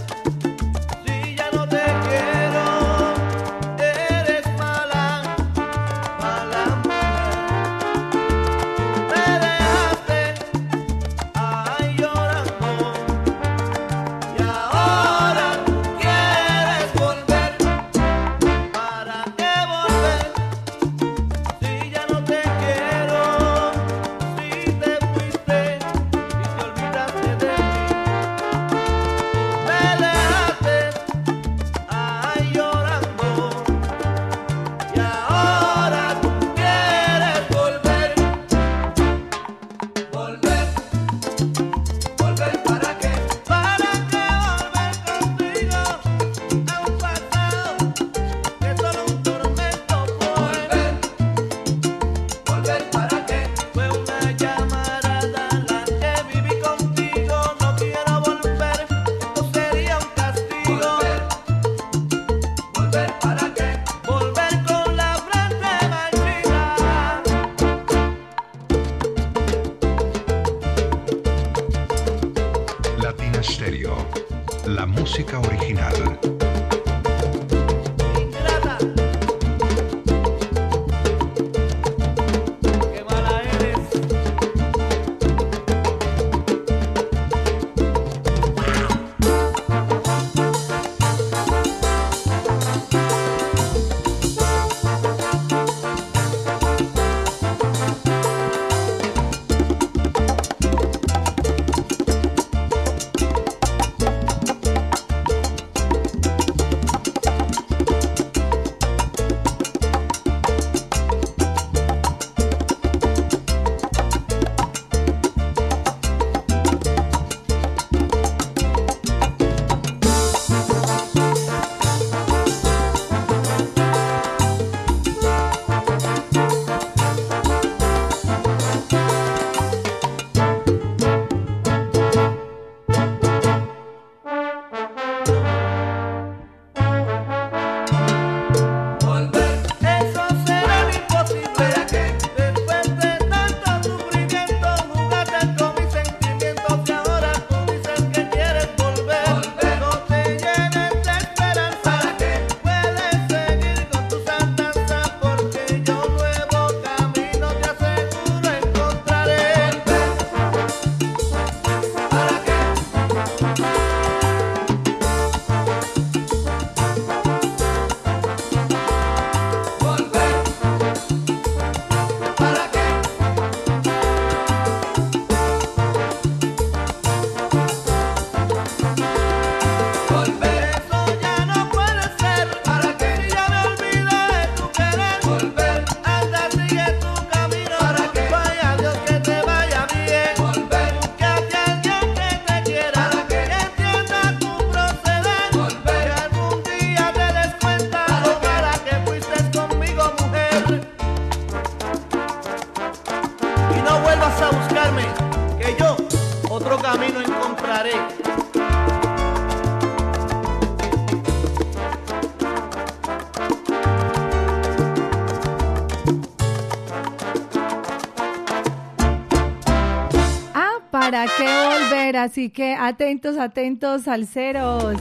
[222.31, 224.95] Así que atentos, atentos, salseros.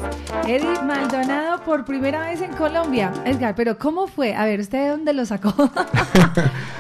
[0.48, 3.12] Eddie Maldonado por primera vez en Colombia.
[3.24, 4.34] Edgar, pero ¿cómo fue?
[4.34, 5.54] A ver, ¿usted de dónde lo sacó?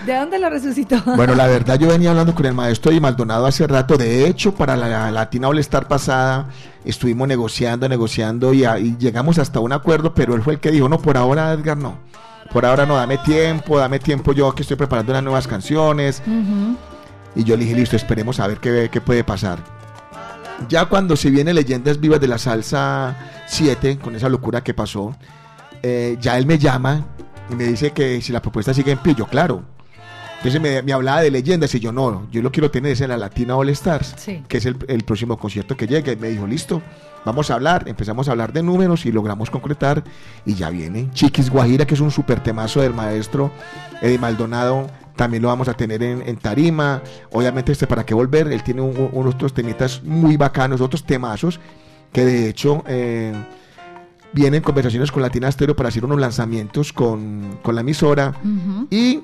[0.06, 1.00] ¿De dónde lo resucitó?
[1.14, 3.96] Bueno, la verdad yo venía hablando con el maestro Eddie Maldonado hace rato.
[3.96, 6.48] De hecho, para la Latina All Star pasada
[6.84, 10.72] estuvimos negociando, negociando y, a- y llegamos hasta un acuerdo, pero él fue el que
[10.72, 11.98] dijo, no, por ahora Edgar no.
[12.52, 16.20] Por ahora no, dame tiempo, dame tiempo yo que estoy preparando unas nuevas canciones.
[17.36, 19.69] Y yo le dije, listo, esperemos a ver qué, qué puede pasar.
[20.68, 23.16] Ya cuando se viene Leyendas Vivas de la Salsa
[23.48, 25.16] 7, con esa locura que pasó,
[25.82, 27.04] eh, ya él me llama
[27.50, 29.64] y me dice que si la propuesta sigue en pie, yo claro.
[30.36, 33.08] Entonces me, me hablaba de leyendas y yo no, yo lo quiero tener es en
[33.10, 34.42] la Latina All Stars, Sí.
[34.48, 36.12] que es el, el próximo concierto que llega.
[36.12, 36.80] Y me dijo, listo,
[37.26, 37.84] vamos a hablar.
[37.88, 40.02] Empezamos a hablar de números y logramos concretar.
[40.46, 43.50] Y ya viene Chiquis Guajira, que es un super temazo del maestro
[44.00, 44.86] Eddie Maldonado.
[45.16, 47.02] También lo vamos a tener en, en tarima.
[47.32, 48.48] Obviamente, este para qué volver.
[48.52, 51.60] Él tiene un- un- unos otros temitas muy bacanos, otros temazos
[52.12, 53.32] que de hecho eh,
[54.32, 58.32] vienen conversaciones con Latina Stereo para hacer unos lanzamientos con, con la emisora.
[58.90, 59.22] Y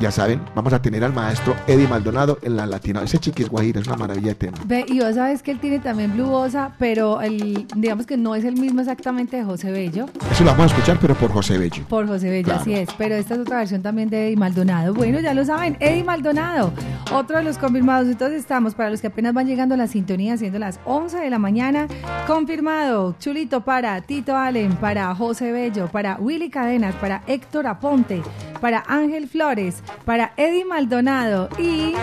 [0.00, 3.02] ya saben, vamos a tener al maestro Eddie Maldonado en la Latina.
[3.02, 4.58] Ese Chiquis Guajira es una maravilla de tema.
[4.66, 8.34] Ve, y vos sabes que él tiene también Blue Bossa, pero el, digamos que no
[8.34, 10.06] es el mismo exactamente de José Bello.
[10.30, 11.82] Eso lo vamos a escuchar, pero por José Bello.
[11.88, 12.60] Por José Bello, Claro.
[12.60, 12.88] así es.
[12.98, 14.92] Pero esta es otra versión también de Eddie Maldonado.
[14.94, 16.72] Bueno, ya lo saben, Eddie Maldonado,
[17.12, 18.08] otro de los confirmados.
[18.08, 21.30] Entonces estamos, para los que apenas van llegando a la sintonía, siendo las 11 de
[21.30, 21.86] la mañana,
[22.26, 23.14] confirmado.
[23.18, 28.22] Chulito para Tito Allen, para José Bello, para Willy Cadenas, para Héctor Aponte,
[28.60, 31.94] para Ángel Flores, para Eddie Maldonado y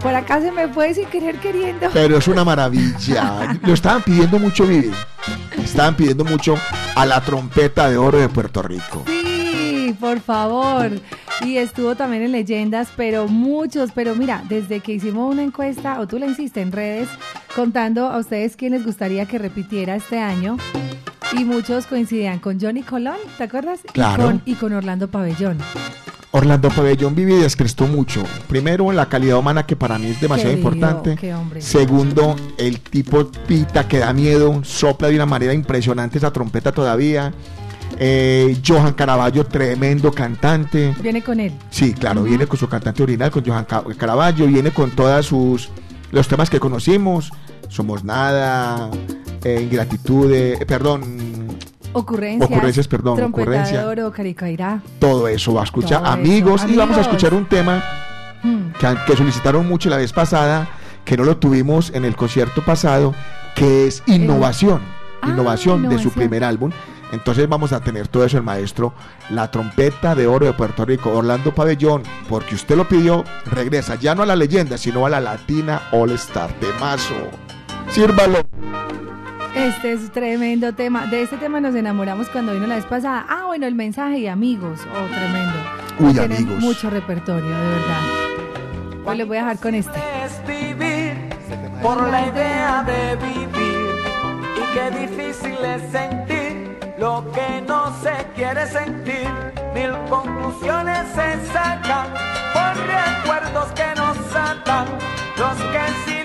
[0.00, 1.88] por acá se me fue sin querer queriendo.
[1.92, 3.58] Pero es una maravilla.
[3.62, 4.92] Lo estaban pidiendo mucho, Vivi.
[5.62, 6.56] Estaban pidiendo mucho
[6.94, 9.04] a la trompeta de oro de Puerto Rico.
[9.06, 10.90] Sí, por favor.
[11.44, 16.06] Y estuvo también en leyendas, pero muchos, pero mira, desde que hicimos una encuesta, o
[16.06, 17.08] tú la hiciste en redes,
[17.54, 20.56] contando a ustedes quién les gustaría que repitiera este año,
[21.32, 23.80] y muchos coincidían con Johnny Colón, ¿te acuerdas?
[23.92, 24.22] Claro.
[24.22, 25.58] Y con, y con Orlando Pabellón.
[26.30, 28.22] Orlando Pabellón Vivi descrestó mucho.
[28.48, 31.32] Primero, la calidad humana que para mí es demasiado importante.
[31.32, 31.62] hombre.
[31.62, 37.32] Segundo, el tipo pita que da miedo, sopla de una manera impresionante esa trompeta todavía.
[37.98, 40.94] Eh, Johan Caraballo, tremendo cantante.
[41.02, 41.52] Viene con él.
[41.70, 45.70] Sí, claro, viene con su cantante original, con Johan Ca- Caraballo, viene con todas sus
[46.12, 47.30] los temas que conocimos,
[47.68, 48.90] Somos Nada,
[49.44, 51.02] eh, Ingratitud, eh, perdón,
[51.92, 52.50] Ocurrencias.
[52.50, 53.78] Ocurrencias, perdón, Trompeta ocurrencia.
[53.80, 54.80] de oro, Caricairá.
[54.98, 57.82] todo eso va a escuchar amigos y vamos a escuchar un tema
[58.42, 58.70] Hmm.
[59.06, 60.68] que, solicitaron mucho la vez pasada,
[61.04, 63.14] que no lo tuvimos en el concierto pasado,
[63.56, 64.80] que es innovación,
[65.20, 66.70] Ah, innovación de su primer álbum.
[67.10, 68.92] Entonces vamos a tener todo eso el maestro,
[69.30, 74.14] la trompeta de oro de Puerto Rico, Orlando Pabellón, porque usted lo pidió, regresa ya
[74.14, 77.14] no a la leyenda, sino a la Latina All Star, temazo.
[77.90, 78.42] Sírvalo.
[79.58, 81.06] Este es tremendo tema.
[81.06, 83.26] De este tema nos enamoramos cuando vino la vez pasada.
[83.28, 84.80] Ah, bueno, el mensaje y amigos.
[84.94, 85.52] Oh, tremendo.
[85.98, 86.60] Uy, Tienen amigos.
[86.60, 88.02] mucho repertorio, de verdad.
[89.04, 89.98] Hoy les voy a dejar con este.
[90.24, 91.14] es vivir
[91.82, 93.94] por la idea de vivir
[94.56, 99.28] y qué difícil es sentir lo que no se quiere sentir.
[99.74, 102.08] Mil conclusiones se sacan
[102.52, 104.86] por recuerdos que nos atan,
[105.36, 106.17] los que en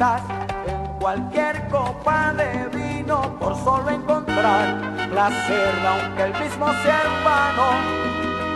[0.00, 7.68] en cualquier copa de vino por solo encontrar placer, aunque el mismo sea vano.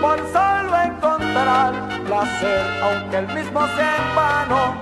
[0.01, 1.73] Por solo encontrar
[2.07, 4.77] placer, aunque el mismo sea vano.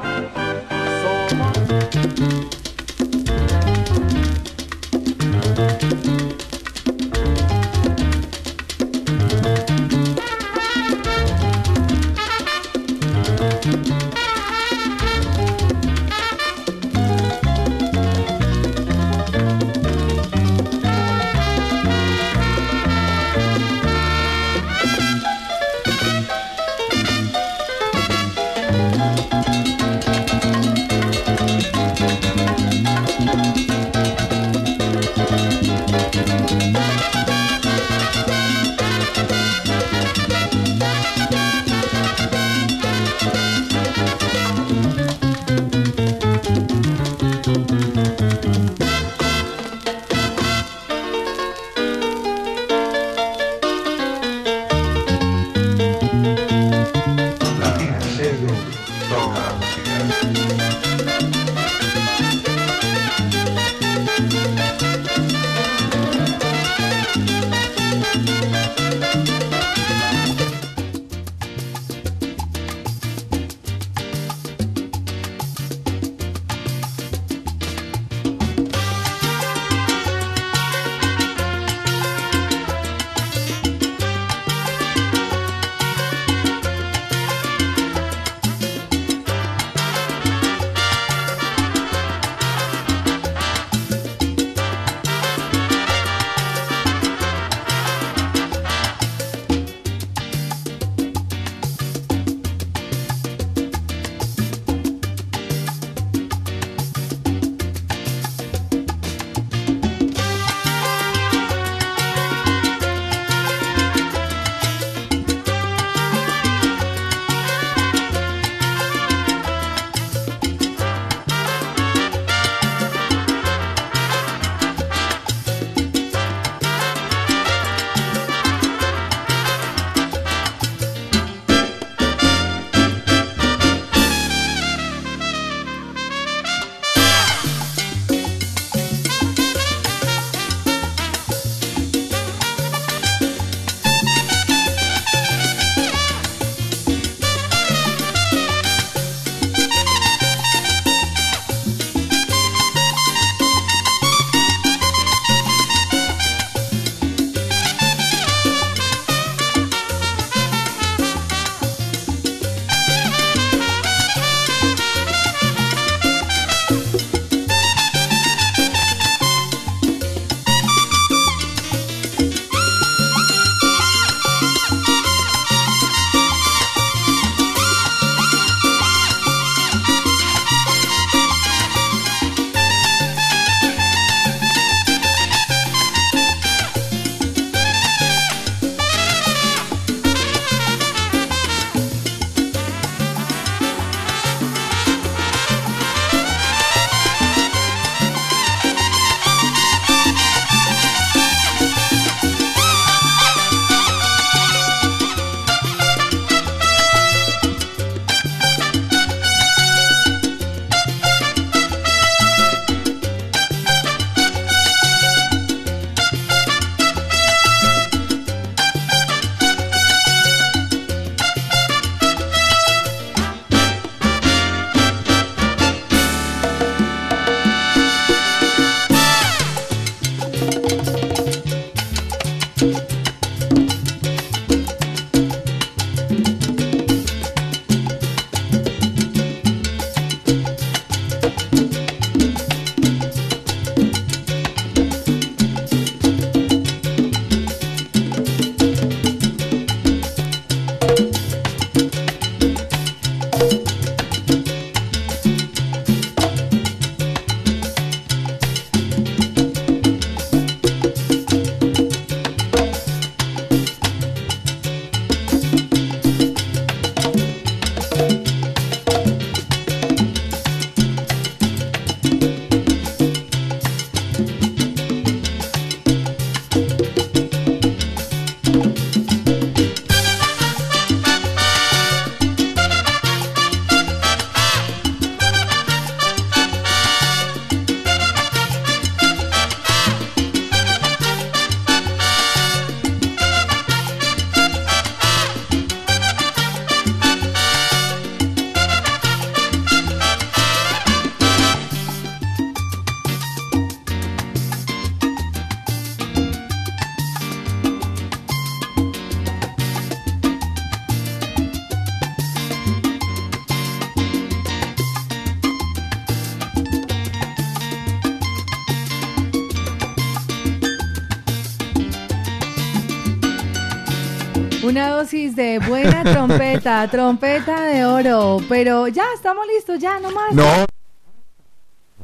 [326.60, 328.38] Trompeta, trompeta de oro.
[328.48, 330.32] Pero ya, estamos listos, ya, nomás.
[330.32, 330.66] No.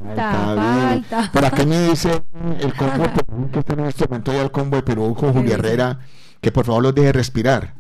[0.05, 1.33] Falta, falta.
[1.33, 2.23] Por acá me dice
[2.61, 5.33] el combo de Perú, que está en este momento ya el combo de Perú con
[5.33, 5.99] Julio Herrera,
[6.41, 7.75] que por favor los deje respirar.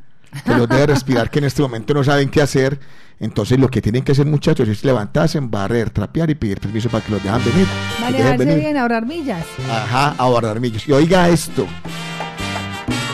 [0.45, 2.79] Que los deje respirar, que en este momento no saben qué hacer.
[3.19, 7.03] Entonces lo que tienen que hacer muchachos es levantarse, barrer, trapear y pedir permiso para
[7.03, 7.67] que los dejan venir.
[8.01, 8.59] Manejarse venir.
[8.59, 9.47] bien, ahorrar millas.
[9.71, 10.87] Ajá, a guardar millos.
[10.87, 11.67] Y oiga esto.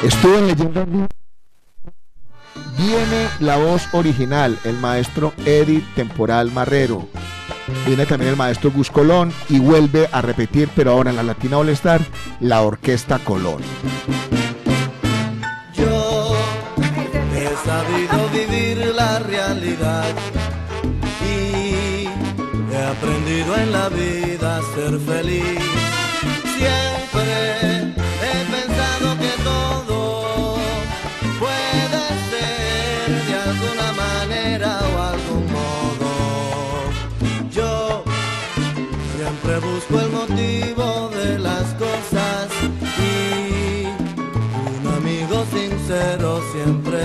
[0.03, 1.22] Leyendas Vivas.
[2.77, 7.09] Viene la voz original, el maestro Eddie Temporal Marrero.
[7.87, 11.59] Viene también el maestro Gus Colón y vuelve a repetir, pero ahora en la Latina
[11.59, 12.01] All Star,
[12.41, 13.63] la Orquesta Colón.
[15.75, 16.35] Yo
[17.35, 20.05] he sabido vivir la realidad
[21.25, 22.07] y
[22.73, 25.82] he aprendido en la vida a ser feliz.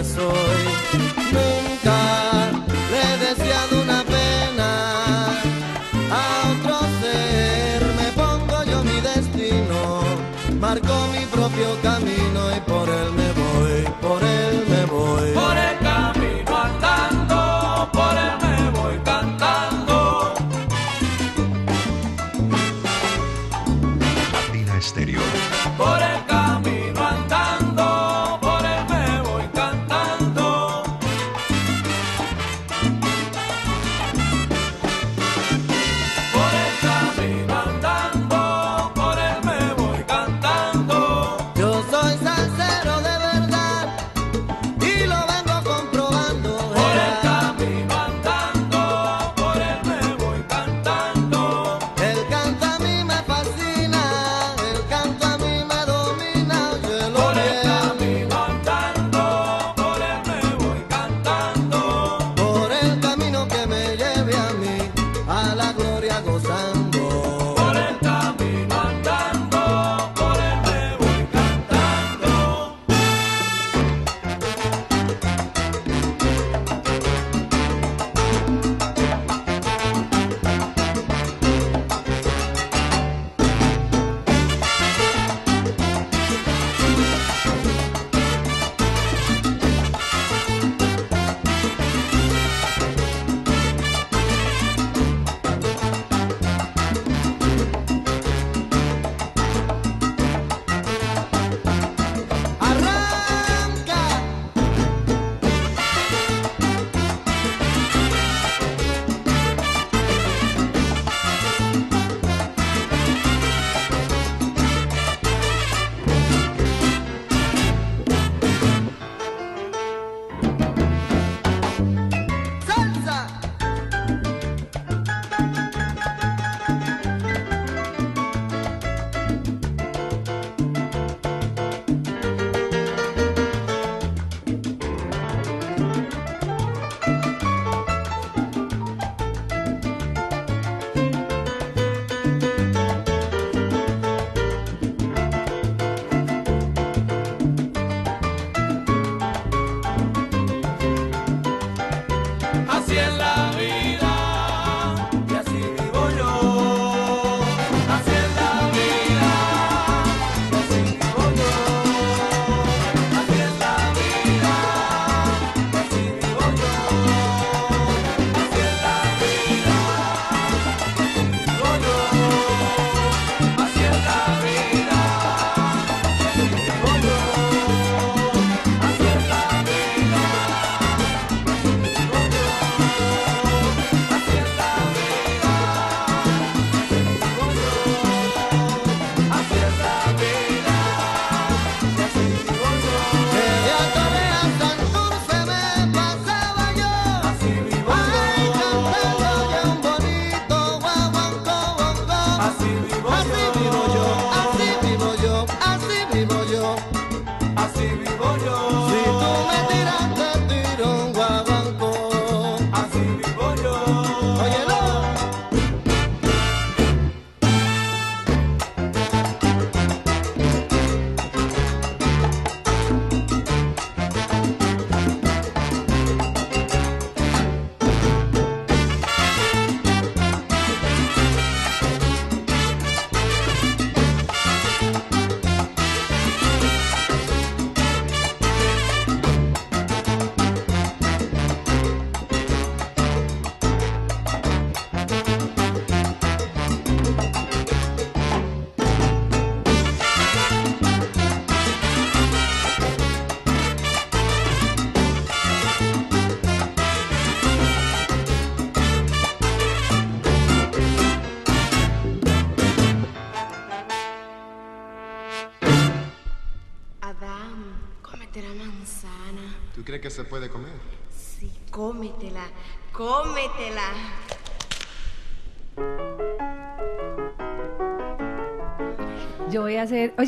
[0.03, 0.63] Soy.
[1.33, 1.99] Nunca
[2.91, 4.69] le he deseado una pena
[6.11, 7.83] a otro ser.
[7.99, 10.01] Me pongo yo mi destino,
[10.59, 11.06] marco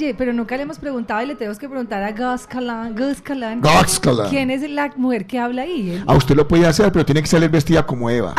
[0.09, 2.95] Oye, pero nunca le hemos preguntado y le tenemos que preguntar a Gus Calan.
[2.95, 3.61] Gus Calan.
[3.61, 4.27] Gus Calan.
[4.31, 6.03] ¿Quién es la mujer que habla ahí?
[6.07, 8.33] A usted lo puede hacer, pero tiene que salir vestida como Eva.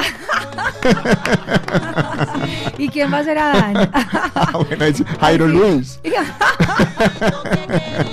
[2.77, 3.89] ¿Y quién va a ser Adán?
[4.35, 6.01] Ah, bueno, es Jairo Luis.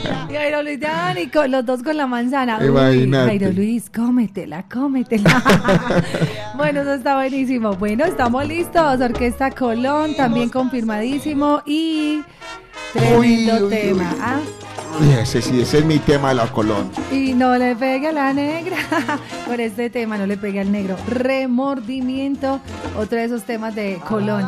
[0.58, 2.58] Jairo Luis de con- los dos con la manzana.
[2.60, 3.12] Uy.
[3.12, 5.43] Jairo Luis, cómetela, cómetela.
[6.58, 7.74] bueno, eso está buenísimo.
[7.76, 8.99] Bueno, estamos listos.
[9.01, 11.62] Orquesta Colón, también confirmadísimo.
[11.66, 12.24] Y
[12.93, 13.20] tremendo
[13.58, 14.10] Uy, uy, tema.
[14.14, 14.20] uy.
[14.22, 14.39] ¿ah?
[15.22, 16.89] Ese sí, ese es mi tema de la Colón.
[17.12, 18.78] Y no le pegue a la negra.
[19.45, 20.95] Por este tema no le pegue al negro.
[21.08, 22.60] Remordimiento,
[22.97, 24.43] otro de esos temas de Colón.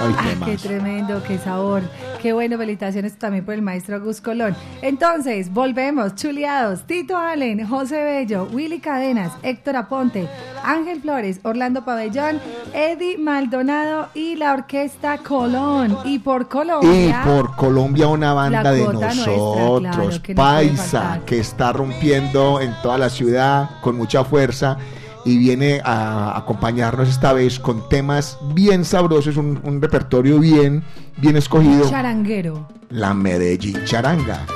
[0.00, 0.50] Ay, Ah, temas.
[0.50, 1.82] qué tremendo, qué sabor.
[2.24, 4.56] Qué bueno, felicitaciones también por el maestro Gus Colón.
[4.80, 6.84] Entonces, volvemos, chuleados.
[6.84, 10.26] Tito Allen, José Bello, Willy Cadenas, Héctor Aponte,
[10.64, 12.40] Ángel Flores, Orlando Pabellón,
[12.72, 15.98] Eddie Maldonado y la orquesta Colón.
[16.06, 17.22] Y por Y Colombia.
[17.26, 22.96] por Colombia una banda de nuestra, nosotros, claro, que Paisa, que está rompiendo en toda
[22.96, 24.78] la ciudad con mucha fuerza
[25.26, 30.84] y viene a acompañarnos esta vez con temas bien sabrosos, un, un repertorio bien,
[31.16, 31.88] bien escogido.
[31.88, 32.68] Charanguero.
[32.90, 34.46] La Medellín Charanga.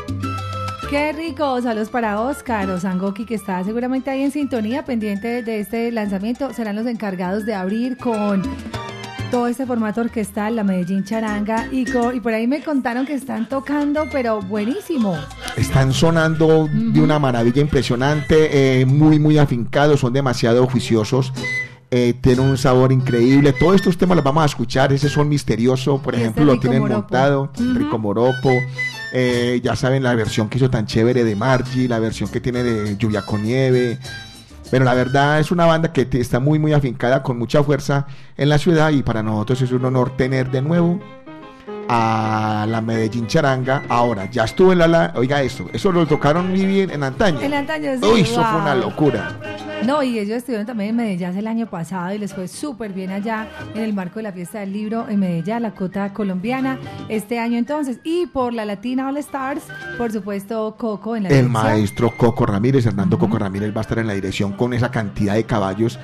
[0.91, 5.93] Qué rico, saludos para Oscar Osangoki que está seguramente ahí en sintonía, pendiente de este
[5.93, 6.53] lanzamiento.
[6.55, 8.43] Serán los encargados de abrir con
[9.31, 11.85] todo este formato orquestal, la Medellín Charanga, y,
[12.21, 15.19] por ahí me contaron que están tocando, pero buenísimo.
[15.57, 21.33] Están sonando de una maravilla impresionante, eh, muy, muy afincados, son demasiado juiciosos.
[21.91, 23.53] Eh, tienen un sabor increíble.
[23.53, 24.93] Todos estos temas los vamos a escuchar.
[24.93, 27.01] Ese son misterioso, por ejemplo, lo tienen Moropo.
[27.01, 27.51] montado.
[27.75, 28.51] Rico Moropo.
[29.13, 32.63] eh, ya saben la versión que hizo tan chévere de Margie, la versión que tiene
[32.63, 33.99] de Lluvia con Nieve.
[34.71, 38.51] Pero la verdad es una banda que está muy, muy afincada, con mucha fuerza en
[38.51, 38.91] la ciudad.
[38.91, 41.01] Y para nosotros es un honor tener de nuevo
[41.89, 43.83] a la Medellín Charanga.
[43.89, 47.41] Ahora, ya estuvo en la, la- Oiga esto, eso lo tocaron muy bien en antaño.
[47.41, 48.61] En antaño, sí, Uy, eso fue wow.
[48.63, 49.39] una locura.
[49.87, 53.11] No, y ellos estuvieron también en Medellín el año pasado y les fue súper bien
[53.13, 56.79] allá en el marco de la fiesta del libro en Medellín, la cota colombiana,
[57.09, 58.01] este año entonces.
[58.03, 59.63] Y por la Latina All Stars,
[59.97, 61.53] por supuesto, Coco en la El dirección.
[61.65, 65.35] maestro Coco Ramírez, Hernando Coco Ramírez va a estar en la dirección con esa cantidad
[65.35, 65.99] de caballos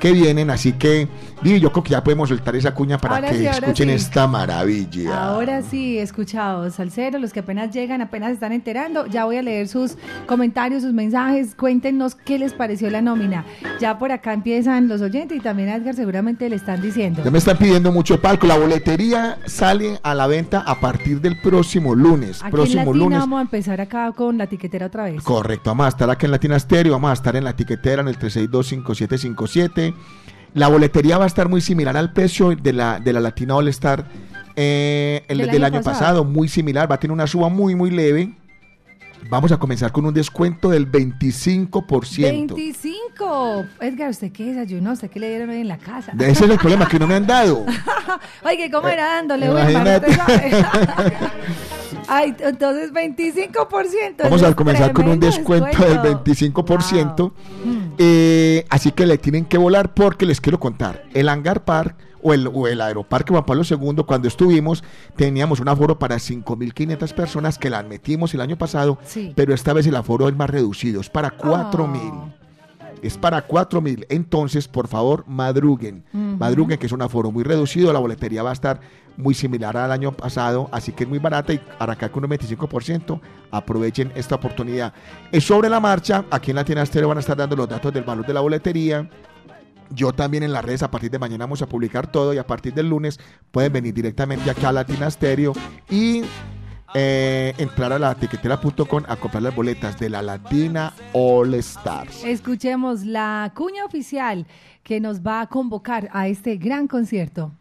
[0.00, 1.08] que vienen, así que
[1.42, 3.94] Vivi, yo creo que ya podemos soltar esa cuña para Ahora que sí, escuchen sí.
[3.94, 5.24] esta maravilla.
[5.24, 9.06] Ahora sí, escuchados, Salcero, los que apenas llegan, apenas están enterando.
[9.06, 9.96] Ya voy a leer sus
[10.26, 11.54] comentarios, sus mensajes.
[11.54, 13.46] Cuéntenos qué les pareció la nómina.
[13.80, 17.22] Ya por acá empiezan los oyentes y también a Edgar seguramente le están diciendo.
[17.24, 18.46] Ya me están pidiendo mucho palco.
[18.46, 22.38] La boletería sale a la venta a partir del próximo lunes.
[22.40, 23.18] Aquí en próximo Latina lunes.
[23.18, 25.22] vamos a empezar acá con la tiquetera otra vez.
[25.22, 28.08] Correcto, vamos a estar aquí en Latina Stereo, vamos a estar en la tiquetera en
[28.08, 29.89] el 3625757.
[30.54, 33.68] La boletería va a estar muy similar al precio de la, de la Latina All
[33.68, 34.06] Star
[34.56, 36.00] eh, el Del del, año año pasado.
[36.00, 36.24] pasado.
[36.24, 38.34] muy similar, va a tener una suba muy, muy leve.
[39.30, 42.20] Vamos a comenzar con un descuento del 25%.
[42.20, 43.64] 25.
[43.80, 44.90] Edgar, ¿usted qué desayunó?
[44.90, 46.12] ¿Usted qué le dieron hoy en la casa?
[46.18, 47.64] Ese es el problema, que no me han dado.
[48.44, 49.46] Oye, ¿cómo era dándole?
[49.46, 50.08] Eh, imagínate.
[52.08, 54.24] Ay, entonces 25%.
[54.24, 57.32] Vamos a comenzar con un descuento del 25%.
[57.98, 61.04] Eh, así que le tienen que volar porque les quiero contar.
[61.14, 64.82] El Hangar Park o el, o el Aeroparque Juan Pablo II, cuando estuvimos,
[65.16, 69.32] teníamos un aforo para 5.500 personas que las metimos el año pasado, Sí.
[69.34, 72.34] pero esta vez el aforo es más reducido, es para 4.000.
[73.02, 74.04] Es para 4.000.
[74.10, 76.04] Entonces, por favor, madruguen.
[76.12, 76.36] Ujú.
[76.38, 77.92] Madruguen, que es un aforo muy reducido.
[77.94, 78.80] La boletería va a estar
[79.16, 83.18] muy similar al año pasado, así que es muy barata y arrancar con un 25%.
[83.50, 84.92] Aprovechen esta oportunidad.
[85.32, 86.24] Es sobre la marcha.
[86.30, 89.08] Aquí en Latina Stereo van a estar dando los datos del valor de la boletería.
[89.90, 92.46] Yo también en las redes a partir de mañana vamos a publicar todo y a
[92.46, 93.18] partir del lunes
[93.50, 95.52] pueden venir directamente acá a Latina Stereo
[95.90, 96.22] y
[96.94, 102.24] eh, entrar a la tiquetera.com a comprar las boletas de la Latina All Stars.
[102.24, 104.46] Escuchemos la cuña oficial
[104.82, 107.52] que nos va a convocar a este gran concierto.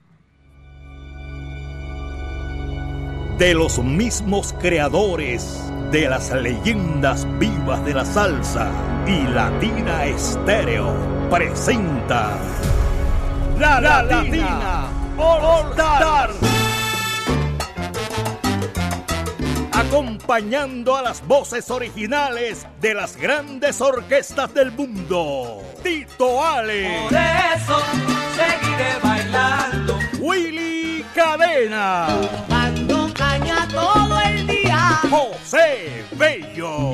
[3.40, 8.72] de los mismos creadores de las leyendas vivas de la salsa
[9.08, 10.94] y Latina Estéreo
[11.30, 12.38] presenta
[13.58, 14.88] La Latina,
[15.18, 16.79] All.
[19.80, 25.64] Acompañando a las voces originales de las grandes orquestas del mundo.
[25.82, 27.04] Tito Ale.
[27.04, 27.82] Por eso
[28.36, 29.98] seguiré bailando.
[30.20, 32.08] Willy Cadena.
[32.50, 35.00] Dando caña todo el día.
[35.10, 36.92] José Bello.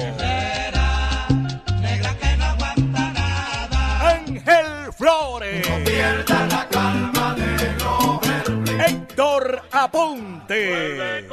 [3.99, 5.67] Ángel Flores.
[8.87, 10.71] Héctor Aponte.
[10.75, 11.27] Olvidaré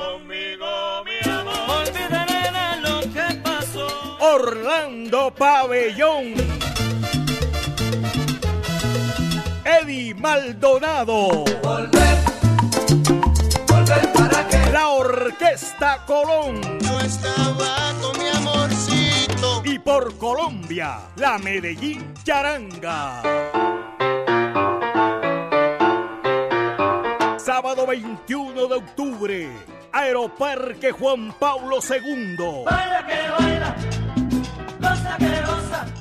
[4.35, 6.33] Orlando Pabellón.
[9.63, 11.45] Eddie Maldonado.
[14.73, 16.63] La Orquesta Colón.
[16.81, 19.63] Yo estaba con mi amorcito.
[19.67, 23.21] Y por Colombia, la Medellín Charanga.
[27.37, 29.53] Sábado 21 de octubre,
[29.93, 32.65] Aeroparque Juan Pablo II.
[32.65, 33.92] Baila que baila, que.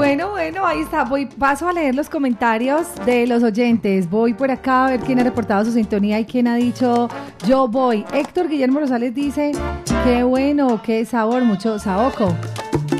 [0.00, 1.04] Bueno, bueno, ahí está.
[1.04, 4.08] Voy, paso a leer los comentarios de los oyentes.
[4.08, 7.10] Voy por acá a ver quién ha reportado su sintonía y quién ha dicho
[7.46, 8.06] yo voy.
[8.14, 9.52] Héctor Guillermo Rosales dice,
[10.02, 12.34] qué bueno, qué sabor, mucho saoco.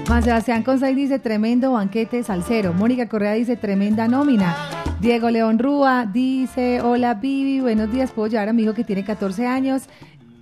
[0.06, 2.74] Juan Sebastián Consay dice, tremendo banquete salsero.
[2.74, 4.54] Mónica Correa dice, tremenda nómina.
[5.00, 9.06] Diego León Rúa dice, hola Vivi, buenos días, puedo llevar a mi hijo que tiene
[9.06, 9.84] 14 años.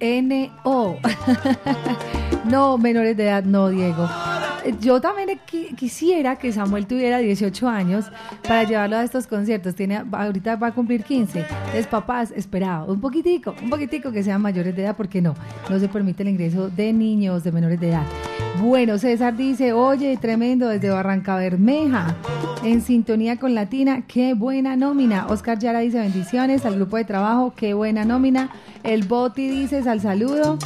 [0.00, 0.96] N.O.
[2.46, 4.08] no, menores de edad, no, Diego.
[4.80, 8.06] Yo también qui- quisiera que Samuel tuviera 18 años
[8.46, 9.74] para llevarlo a estos conciertos.
[9.74, 11.40] Tiene, ahorita va a cumplir 15.
[11.40, 15.34] Entonces, papás, esperado, un poquitico, un poquitico que sean mayores de edad, porque no,
[15.70, 18.02] no se permite el ingreso de niños de menores de edad.
[18.60, 22.16] Bueno, César dice, oye, tremendo, desde Barranca Bermeja,
[22.64, 25.26] en sintonía con Latina, qué buena nómina.
[25.28, 28.50] Oscar Yara dice, bendiciones al grupo de trabajo, qué buena nómina.
[28.82, 30.58] El Boti dice, al saludo.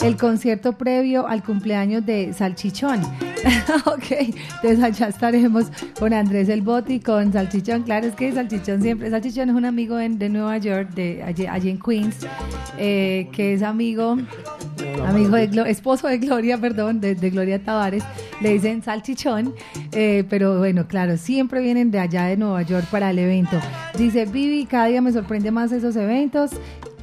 [0.00, 3.00] El concierto previo al cumpleaños de Salchichón.
[3.86, 5.66] ok, entonces allá estaremos
[5.98, 7.82] con Andrés El Boti, con Salchichón.
[7.82, 11.70] Claro, es que Salchichón siempre, Salchichón es un amigo de Nueva York, de allí, allí
[11.70, 12.16] en Queens,
[12.78, 18.04] eh, que es amigo, de esposo de Gloria, perdón, de, de Gloria Tavares.
[18.40, 19.54] Le dicen Salchichón,
[19.92, 23.60] eh, pero bueno, claro, siempre vienen de allá de Nueva York para el evento.
[23.96, 26.50] Dice Vivi, cada día me sorprende más esos eventos.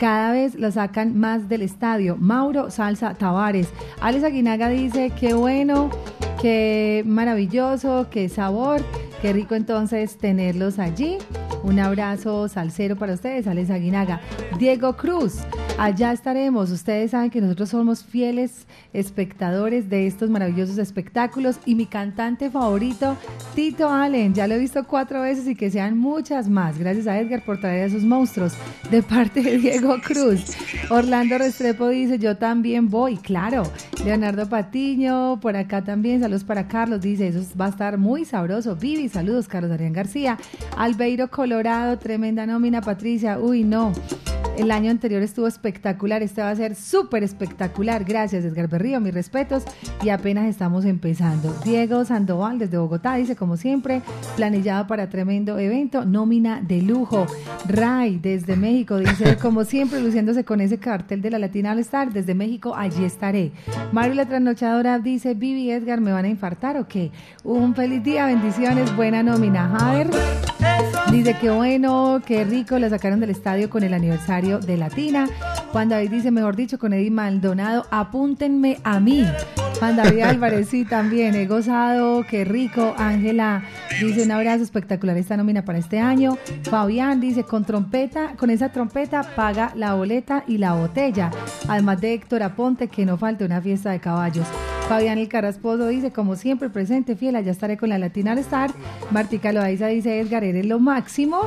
[0.02, 2.18] Cada vez lo sacan más del estadio.
[2.18, 3.70] Mauro Salsa Tavares.
[3.99, 5.91] Alex Aguinaga dice, qué bueno,
[6.41, 8.82] qué maravilloso, qué sabor,
[9.22, 11.20] qué rico entonces tenerlos allí.
[11.62, 14.22] Un abrazo salsero para ustedes, Alex Aguinaga.
[14.58, 15.36] Diego Cruz,
[15.82, 16.70] allá estaremos.
[16.70, 23.18] Ustedes saben que nosotros somos fieles espectadores de estos maravillosos espectáculos y mi cantante favorito,
[23.56, 24.36] Tito Allen.
[24.36, 26.78] Ya lo he visto cuatro veces y que sean muchas más.
[26.78, 28.54] Gracias a Edgar por traer esos monstruos
[28.92, 30.56] de parte de Diego Cruz.
[30.92, 33.64] Orlando Restrepo dice, yo también voy, claro.
[34.06, 38.76] Leonardo Patiño, por acá también, saludos para Carlos, dice, eso va a estar muy sabroso.
[38.76, 40.38] Vivi, saludos, Carlos Adrián García.
[40.78, 43.40] Albeiro Colorado, tremenda nómina, Patricia.
[43.40, 43.92] Uy, no.
[44.58, 48.04] El año anterior estuvo espectacular, este va a ser súper espectacular.
[48.04, 49.64] Gracias, Edgar Berrío, mis respetos.
[50.04, 51.54] Y apenas estamos empezando.
[51.64, 54.02] Diego Sandoval desde Bogotá dice, como siempre,
[54.36, 57.26] planillado para tremendo evento, nómina de lujo.
[57.68, 62.12] Ray desde México dice, como siempre, luciéndose con ese cartel de la Latina All Star,
[62.12, 63.52] desde México, allí estaré.
[63.92, 67.12] Mario la trasnochadora dice, Vivi Edgar, ¿me van a infartar o qué?
[67.44, 69.70] Un feliz día, bendiciones, buena nómina.
[69.78, 70.10] Javier
[71.12, 75.28] Dice que bueno, qué rico, la sacaron del estadio con el aniversario de Latina.
[75.74, 79.28] Juan David dice, mejor dicho, con Eddie Maldonado, apúntenme a mí.
[79.80, 82.95] Juan David Álvarez, sí, también, he gozado, qué rico.
[82.97, 83.64] Ángela
[83.99, 86.38] dice, un abrazo espectacular esta nómina para este año.
[86.64, 91.30] Fabián dice, con trompeta, con esa trompeta paga la boleta y la botella.
[91.68, 94.47] Además de Héctor Aponte, que no falte una fiesta de caballos.
[94.91, 98.72] Fabián El Carrasposo dice, como siempre, presente, fiel, allá estaré con la Latina All Star.
[99.09, 101.41] Martica Loaiza dice, Edgar, eres lo máximo.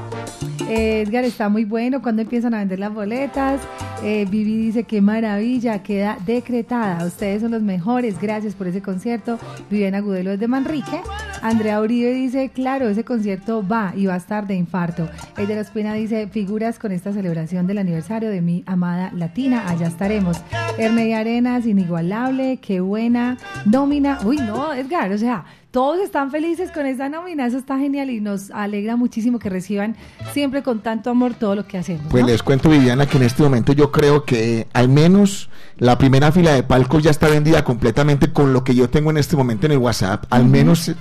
[0.69, 3.61] Eh, Edgar está muy bueno cuando empiezan a vender las boletas.
[4.03, 7.07] Eh, Vivi dice, qué maravilla, queda decretada.
[7.07, 9.39] Ustedes son los mejores, gracias por ese concierto.
[9.71, 11.01] Viviana Agudelo desde Manrique.
[11.41, 15.09] Andrea Uribe dice, claro, ese concierto va y va a estar de infarto.
[15.39, 20.39] Eder Ospina dice, figuras con esta celebración del aniversario de mi amada latina, allá estaremos.
[20.79, 23.37] Erney Arenas, inigualable, qué buena
[23.67, 24.19] nómina.
[24.25, 25.45] Uy, no, Edgar, o sea,
[25.75, 29.97] todos están felices con esta nómina, eso está genial y nos alegra muchísimo que reciban
[30.33, 32.07] siempre con tanto amor todo lo que hacemos.
[32.11, 36.31] Pues les cuento, Viviana, que en este momento yo creo que al menos la primera
[36.31, 39.67] fila de palcos ya está vendida completamente con lo que yo tengo en este momento
[39.67, 40.27] en el WhatsApp.
[40.31, 40.93] Al menos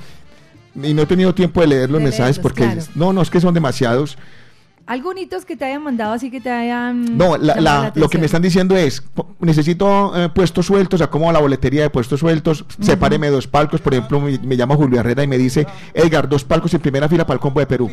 [0.75, 2.81] y no he tenido tiempo de leer los De mensajes leerlos, porque claro.
[2.95, 4.17] no, no es que son demasiados.
[4.85, 7.17] Algunitos que te hayan mandado así que te hayan.
[7.17, 9.01] No, la- llamado la- la lo que me están diciendo es,
[9.39, 14.19] necesito eh, puestos sueltos, acomodo la boletería de puestos sueltos, sepáreme dos palcos, por ejemplo,
[14.19, 17.35] me, me llama Julio Herrera y me dice, Edgar, dos palcos en primera fila para
[17.35, 17.89] el combo de Perú.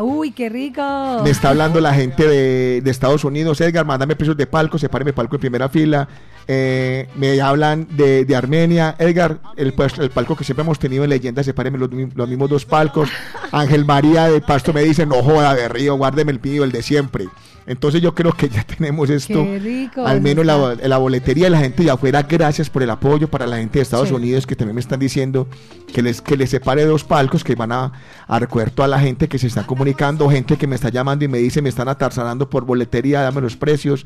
[0.00, 0.82] Uy, qué rico.
[1.24, 5.14] Me está hablando la gente de, de Estados Unidos, Edgar, mándame precios de palco, sepáreme
[5.14, 6.06] palco en primera fila.
[6.46, 11.02] Eh, me hablan de, de Armenia, Edgar, el, pues, el palco que siempre hemos tenido
[11.04, 13.08] en leyenda, sepáreme los, los mismos dos palcos.
[13.50, 16.82] Ángel María de Pasto me dice, no joda, de Río, guárdeme el mío, el de
[16.82, 17.28] siempre.
[17.66, 21.82] Entonces yo creo que ya tenemos esto, rico, al menos la, boletería de la gente
[21.82, 24.14] de afuera, gracias por el apoyo para la gente de Estados Sí.
[24.14, 25.48] Unidos que también me están diciendo
[25.92, 27.92] que les, que les separe dos palcos que van a,
[28.26, 31.28] a recoger toda la gente que se está comunicando, gente que me está llamando y
[31.28, 34.04] me dice me están atarzanando por boletería, dame los precios.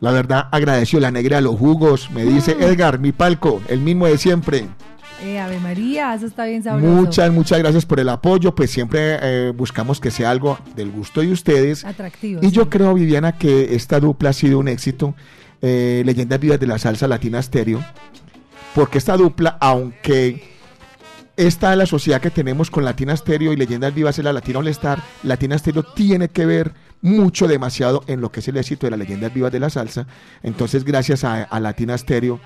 [0.00, 2.62] La verdad agradeció la negra de los jugos, me dice Mm.
[2.62, 4.66] Edgar, mi palco, el mismo de siempre.
[5.22, 6.86] Eh, Ave María, eso está bien sabroso.
[6.92, 11.20] Muchas, muchas gracias por el apoyo, pues siempre eh, buscamos que sea algo del gusto
[11.22, 11.84] de ustedes.
[11.84, 12.40] Atractivo.
[12.42, 12.52] Y sí.
[12.52, 15.14] yo creo, Viviana, que esta dupla ha sido un éxito.
[15.62, 17.82] eh, Leyendas Vivas de la Salsa Latina Stereo.
[18.74, 20.44] Porque esta dupla, aunque
[21.36, 24.58] esta es la sociedad que tenemos con Latina Stereo y Leyendas Vivas es la Latina
[24.58, 28.86] All Star, Latina Stereo tiene que ver mucho, demasiado en lo que es el éxito
[28.86, 30.06] de las Leyendas Vivas de la Salsa.
[30.42, 32.38] Entonces, gracias a, a Latina Stereo,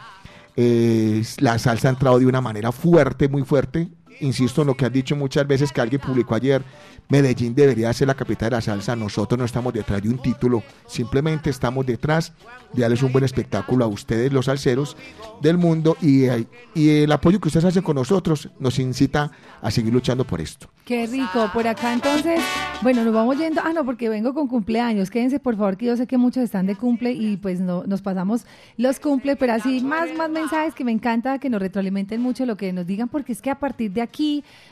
[0.62, 3.88] eh, la salsa ha entrado de una manera fuerte, muy fuerte.
[4.20, 6.62] Insisto en lo que has dicho muchas veces que alguien publicó ayer,
[7.08, 10.62] Medellín debería ser la capital de la salsa, nosotros no estamos detrás de un título,
[10.86, 12.32] simplemente estamos detrás
[12.72, 14.96] de darles un buen espectáculo a ustedes, los salseros
[15.40, 16.26] del mundo, y,
[16.74, 20.68] el apoyo que ustedes hacen con nosotros nos incita a seguir luchando por esto.
[20.84, 21.48] Qué rico.
[21.52, 22.40] Por acá entonces,
[22.82, 23.60] bueno, nos vamos yendo.
[23.64, 25.08] Ah, no, porque vengo con cumpleaños.
[25.08, 28.02] Quédense, por favor, que yo sé que muchos están de cumple y pues no, nos
[28.02, 28.44] pasamos
[28.76, 32.56] los cumple, pero así más, más mensajes que me encanta que nos retroalimenten mucho lo
[32.56, 34.09] que nos digan, porque es que a partir de aquí,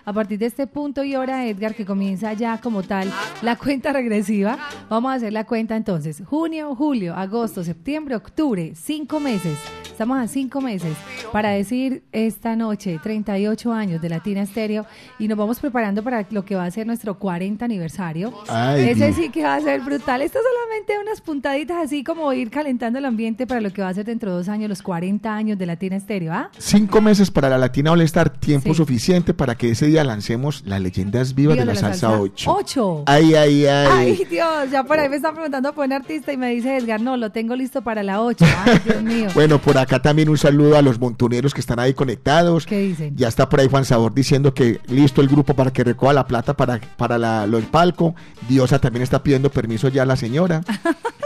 [0.04, 3.12] a partir de este punto y hora, Edgar, que comienza ya como tal
[3.42, 4.58] la cuenta regresiva,
[4.88, 6.22] vamos a hacer la cuenta entonces.
[6.24, 9.58] Junio, julio, agosto, septiembre, octubre, cinco meses.
[9.84, 10.96] Estamos a cinco meses
[11.32, 14.86] para decir esta noche, 38 años de Latina Stereo,
[15.18, 18.32] y nos vamos preparando para lo que va a ser nuestro 40 aniversario.
[18.48, 19.16] Ay, Ese Dios.
[19.16, 20.22] sí que va a ser brutal.
[20.22, 23.94] Esto solamente unas puntaditas así como ir calentando el ambiente para lo que va a
[23.94, 26.50] ser dentro de dos años, los 40 años de Latina Stereo, ¿ah?
[26.58, 28.74] Cinco meses para la Latina All Star, tiempo Sí.
[28.76, 32.50] suficiente para que ese día lancemos las leyendas vivas de la, salsa 8.
[32.50, 33.02] 8.
[33.06, 33.88] Ay, ay, ay.
[33.90, 37.00] Ay, Dios, ya por ahí me están preguntando por un artista y me dice Edgar,
[37.00, 38.44] no, lo tengo listo para la 8.
[38.64, 39.28] Ay, Dios mío.
[39.34, 42.66] Bueno, por acá también un saludo a los montuneros que están ahí conectados.
[42.66, 43.16] ¿Qué dicen?
[43.16, 46.26] Ya está por ahí Juan Sabor diciendo que listo el grupo para que recoja la
[46.26, 48.14] plata para, para la, lo del palco.
[48.48, 50.62] Diosa también está pidiendo permiso ya a la señora.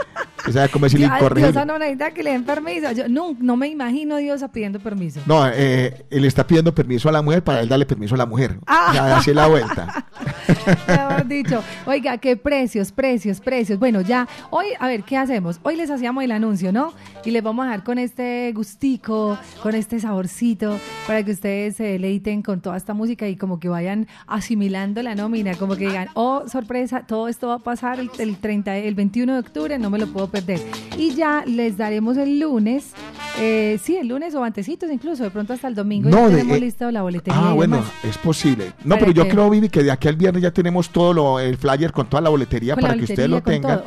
[0.71, 1.51] Cómo es el Ay, incorregible.
[1.51, 2.91] Diosa no necesita que le den permiso.
[2.91, 5.21] Yo no, no me imagino Diosa pidiendo permiso.
[5.25, 8.25] No, eh, él está pidiendo permiso a la mujer para él darle permiso a la
[8.25, 8.59] mujer.
[8.67, 8.91] Ah.
[8.93, 10.05] Ya, es la vuelta.
[10.87, 13.79] Mejor dicho, oiga, qué precios, precios, precios.
[13.79, 15.59] Bueno, ya, hoy, a ver, ¿qué hacemos?
[15.63, 16.93] Hoy les hacíamos el anuncio, ¿no?
[17.23, 21.83] Y les vamos a dejar con este gustico, con este saborcito, para que ustedes se
[21.83, 26.09] deleiten con toda esta música y como que vayan asimilando la nómina, como que digan,
[26.15, 29.89] oh, sorpresa, todo esto va a pasar el, el 30, el 21 de octubre, no
[29.89, 30.59] me lo puedo perder.
[30.97, 32.91] Y ya les daremos el lunes,
[33.39, 36.37] eh, sí, el lunes o antecitos incluso, de pronto hasta el domingo ya No, de-
[36.37, 37.39] tenemos eh, listo la boletería.
[37.41, 37.91] Ah, y bueno, demás.
[38.03, 38.73] es posible.
[38.83, 41.13] No, Para pero yo que- creo, Vivi, que de aquí al viernes ya tenemos todo
[41.13, 43.81] lo, el flyer con toda la boletería para la que ustedes lo tengan.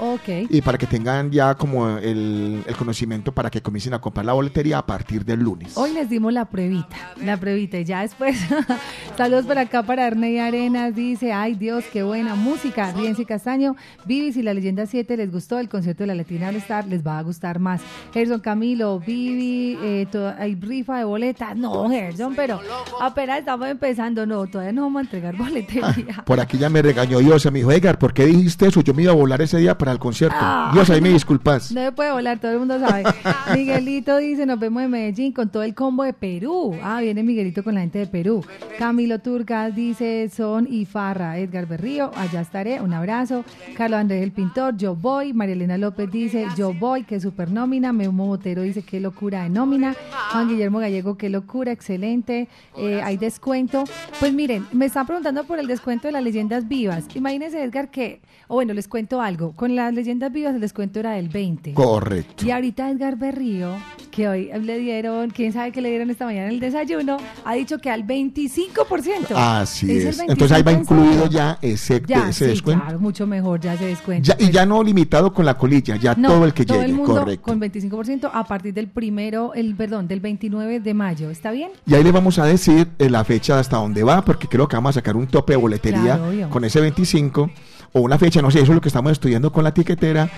[0.48, 4.32] Y para que tengan ya como el, el conocimiento para que comiencen a comprar la
[4.32, 5.76] boletería a partir del lunes.
[5.76, 8.38] Hoy les dimos la pruebita, la pruebita y ya después,
[9.16, 13.74] saludos por acá para Arney Arenas, dice, ay Dios, qué buena música, Rienzi Castaño,
[14.04, 17.06] Vivi, si la leyenda 7 les gustó, el concierto de la Latina All Star les
[17.06, 17.80] va a gustar más.
[18.12, 20.06] Gerson Camilo, Vivi, eh,
[20.38, 22.60] hay rifa de boletas, no Gerson, pero
[23.00, 26.22] apenas estamos empezando, no, todavía no vamos a entregar boletería.
[26.24, 28.80] Por aquí ya me regañó Dios, me dijo, Edgar, ¿por qué dijiste eso?
[28.80, 30.36] Yo me iba a volar ese día para el concierto.
[30.40, 30.70] Ah.
[30.72, 31.72] Dios, ahí me disculpas.
[31.76, 33.04] No se puede volar, todo el mundo sabe.
[33.54, 36.74] Miguelito dice, nos vemos en Medellín con todo el combo de Perú.
[36.82, 38.44] Ah, viene Miguelito con la gente de Perú.
[38.78, 41.38] Camilo Turcas dice, son y Farra.
[41.38, 43.44] Edgar Berrío, allá estaré, un abrazo.
[43.76, 45.32] Carlos Andrés el Pintor, yo voy.
[45.32, 46.25] María Elena López dice,
[46.56, 47.92] yo voy, qué super nómina.
[47.92, 49.94] Memo Botero dice, qué locura de nómina.
[50.32, 52.48] Juan Guillermo Gallego, qué locura, excelente.
[52.76, 53.84] Eh, hay descuento.
[54.20, 57.04] Pues miren, me están preguntando por el descuento de las leyendas vivas.
[57.14, 59.52] Imagínense, Edgar, que, o bueno, les cuento algo.
[59.52, 61.74] Con las leyendas vivas el descuento era del 20.
[61.74, 62.44] Correcto.
[62.46, 63.76] Y ahorita Edgar Berrío,
[64.10, 67.54] que hoy le dieron, quién sabe qué le dieron esta mañana en el desayuno, ha
[67.54, 69.34] dicho que al 25%.
[69.34, 70.18] Así es.
[70.20, 70.80] Entonces ahí va 25%.
[70.80, 72.82] incluido ya ese, Ya, ese sí, descuento.
[72.84, 74.36] claro, mucho mejor, ya se descuenta.
[74.36, 76.90] Ya- y ya no limitado con la colilla, ya No, todo el que todo llegue,
[76.90, 77.42] el mundo correcto.
[77.42, 81.70] con 25% a partir del primero, el perdón, del 29 de mayo, ¿está bien?
[81.86, 84.76] Y ahí le vamos a decir eh, la fecha hasta dónde va, porque creo que
[84.76, 87.50] vamos a sacar un tope de boletería Claro, con ese 25
[87.92, 90.28] o una fecha, no sé, eso es lo que estamos estudiando con la tiquetera,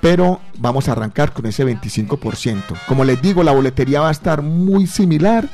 [0.00, 2.62] pero vamos a arrancar con ese 25%.
[2.86, 5.48] Como les digo, la boletería va a estar muy similar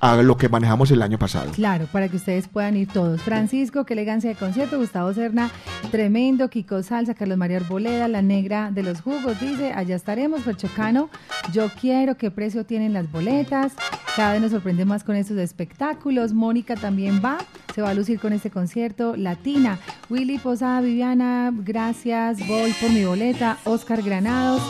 [0.00, 1.52] a lo que manejamos el año pasado.
[1.52, 3.22] Claro, para que ustedes puedan ir todos.
[3.22, 4.78] Francisco, qué elegancia de concierto.
[4.78, 5.50] Gustavo Serna,
[5.90, 6.48] tremendo.
[6.48, 10.42] Kiko Salsa, Carlos María Arboleda, la negra de los jugos, dice, allá estaremos.
[10.42, 11.10] Ferchocano,
[11.52, 13.74] yo quiero, qué precio tienen las boletas.
[14.16, 16.32] Cada vez nos sorprende más con estos espectáculos.
[16.32, 17.38] Mónica también va,
[17.74, 19.14] se va a lucir con este concierto.
[19.16, 19.78] Latina,
[20.08, 23.58] Willy Posada, Viviana, gracias, voy por mi boleta.
[23.64, 24.60] Oscar Granados,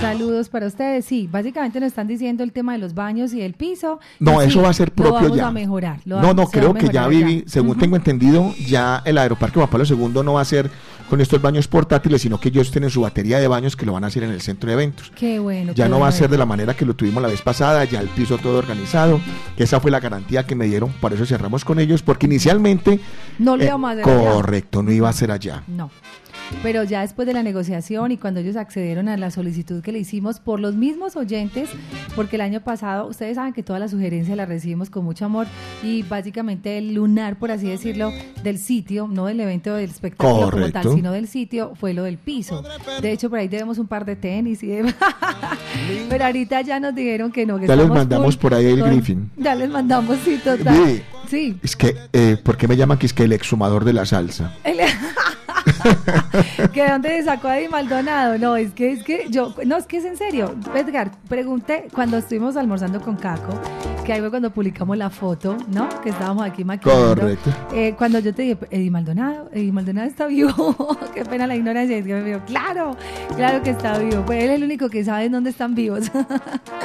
[0.00, 1.04] saludos para ustedes.
[1.04, 4.00] Sí, básicamente nos están diciendo el tema de los baños y el piso.
[4.18, 5.48] No, eso va a ser lo propio vamos ya.
[5.48, 6.00] a mejorar.
[6.06, 9.84] lo no, no, creo que ya Vivi, según tengo entendido, ya el Aeroparque Juan Pablo
[9.86, 10.70] II no va a ser
[11.12, 14.02] con estos baños portátiles, sino que ellos tienen su batería de baños que lo van
[14.02, 15.12] a hacer en el centro de eventos.
[15.14, 15.74] Qué bueno.
[15.74, 17.84] Ya qué no va a ser de la manera que lo tuvimos la vez pasada,
[17.84, 19.20] ya el piso todo organizado,
[19.54, 22.98] que esa fue la garantía que me dieron, por eso cerramos con ellos, porque inicialmente...
[23.38, 24.00] No lo eh.
[24.02, 25.62] Correcto, no iba a ser allá.
[25.66, 25.90] No.
[26.62, 29.98] Pero ya después de la negociación y cuando ellos accedieron a la solicitud que le
[29.98, 31.68] hicimos por los mismos oyentes,
[32.14, 35.48] porque el año pasado, ustedes saben que todas las sugerencias las recibimos con mucho amor
[35.82, 38.12] y básicamente el lunar, por así decirlo,
[38.44, 40.94] del sitio, no del evento del espectáculo como tal, Correcto.
[40.94, 42.62] sino del sitio, fue lo del piso.
[43.00, 44.94] De hecho, por ahí debemos un par de tenis y de...
[46.08, 48.90] Pero ahorita ya nos dijeron que no, que Ya les mandamos por ahí el con-
[48.90, 49.30] Griffin.
[49.36, 51.02] Ya les mandamos, sí, total.
[51.28, 51.56] Sí.
[51.62, 54.54] Es que, eh, ¿por qué me llaman que es que el exhumador de la salsa?
[54.64, 54.78] El-
[56.72, 58.38] ¿Que dónde se sacó a Eddie Maldonado?
[58.38, 60.54] No, es que es que yo, no, es que es en serio.
[60.74, 63.52] Edgar, pregunté cuando estuvimos almorzando con Caco,
[64.04, 65.88] que ahí fue cuando publicamos la foto, ¿no?
[66.02, 67.14] Que estábamos aquí maquillando.
[67.14, 67.50] Correcto.
[67.72, 70.98] Eh, cuando yo te dije, Eddie Maldonado, Eddie Maldonado está vivo.
[71.14, 71.96] Qué pena la ignorancia.
[71.96, 72.96] Es que me dijo, claro,
[73.36, 74.24] claro que está vivo.
[74.24, 76.10] Pues él es el único que sabe dónde están vivos.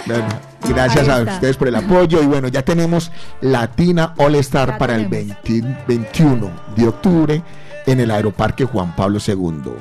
[0.06, 0.26] Bueno,
[0.70, 4.96] gracias a ustedes por el apoyo y bueno, ya tenemos Latina All Star Ya para
[4.96, 5.38] el tenemos.
[5.44, 7.44] 20 21 de octubre
[7.88, 9.72] en el Aeroparque Juan Pablo II.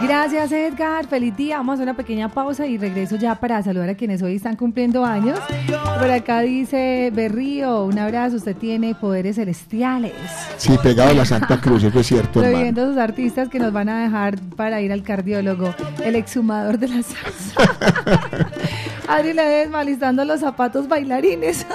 [0.00, 1.58] Gracias Edgar, feliz día.
[1.58, 4.56] Vamos a hacer una pequeña pausa y regreso ya para saludar a quienes hoy están
[4.56, 5.38] cumpliendo años.
[5.98, 10.12] Por acá dice Berrío, un abrazo, usted tiene poderes celestiales.
[10.58, 12.40] Sí, pegado a la Santa Cruz, eso es cierto.
[12.40, 15.74] Reviviendo a sus artistas que nos van a dejar para ir al cardiólogo,
[16.04, 17.60] el exhumador de la salsa.
[19.08, 21.66] Adri Ledesma listando los zapatos bailarines.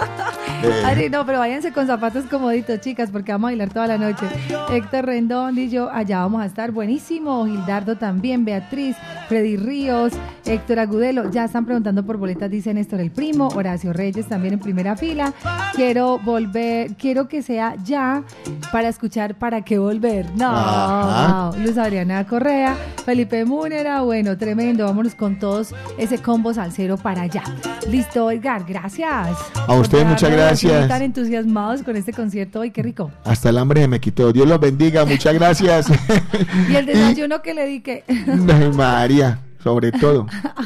[0.63, 0.83] Eh.
[0.85, 4.25] Adri, no, pero váyanse con zapatos comoditos, chicas, porque vamos a bailar toda la noche.
[4.71, 6.71] Héctor Rendón y yo, allá vamos a estar.
[6.71, 7.45] Buenísimo.
[7.45, 8.95] Gildardo también, Beatriz,
[9.31, 10.11] Freddy Ríos,
[10.43, 11.31] Héctor Agudelo.
[11.31, 13.47] Ya están preguntando por boletas, dice Néstor el Primo.
[13.47, 15.33] Horacio Reyes también en primera fila.
[15.73, 18.25] Quiero volver, quiero que sea ya
[18.73, 20.25] para escuchar para qué volver.
[20.35, 21.51] No, Ajá.
[21.59, 22.75] Luz Adriana Correa,
[23.05, 24.83] Felipe Múnera, bueno, tremendo.
[24.83, 27.43] Vámonos con todos ese combo salsero para allá.
[27.89, 29.29] Listo, Edgar, gracias.
[29.65, 30.87] A ustedes Por muchas gracias.
[30.89, 33.11] Tan entusiasmados con este concierto hoy, qué rico.
[33.23, 34.33] Hasta el hambre se me quitó.
[34.33, 35.87] Dios los bendiga, muchas gracias.
[36.69, 38.03] Y el desayuno que le di que.
[38.07, 39.20] Ay,
[39.63, 40.25] Sobre todo.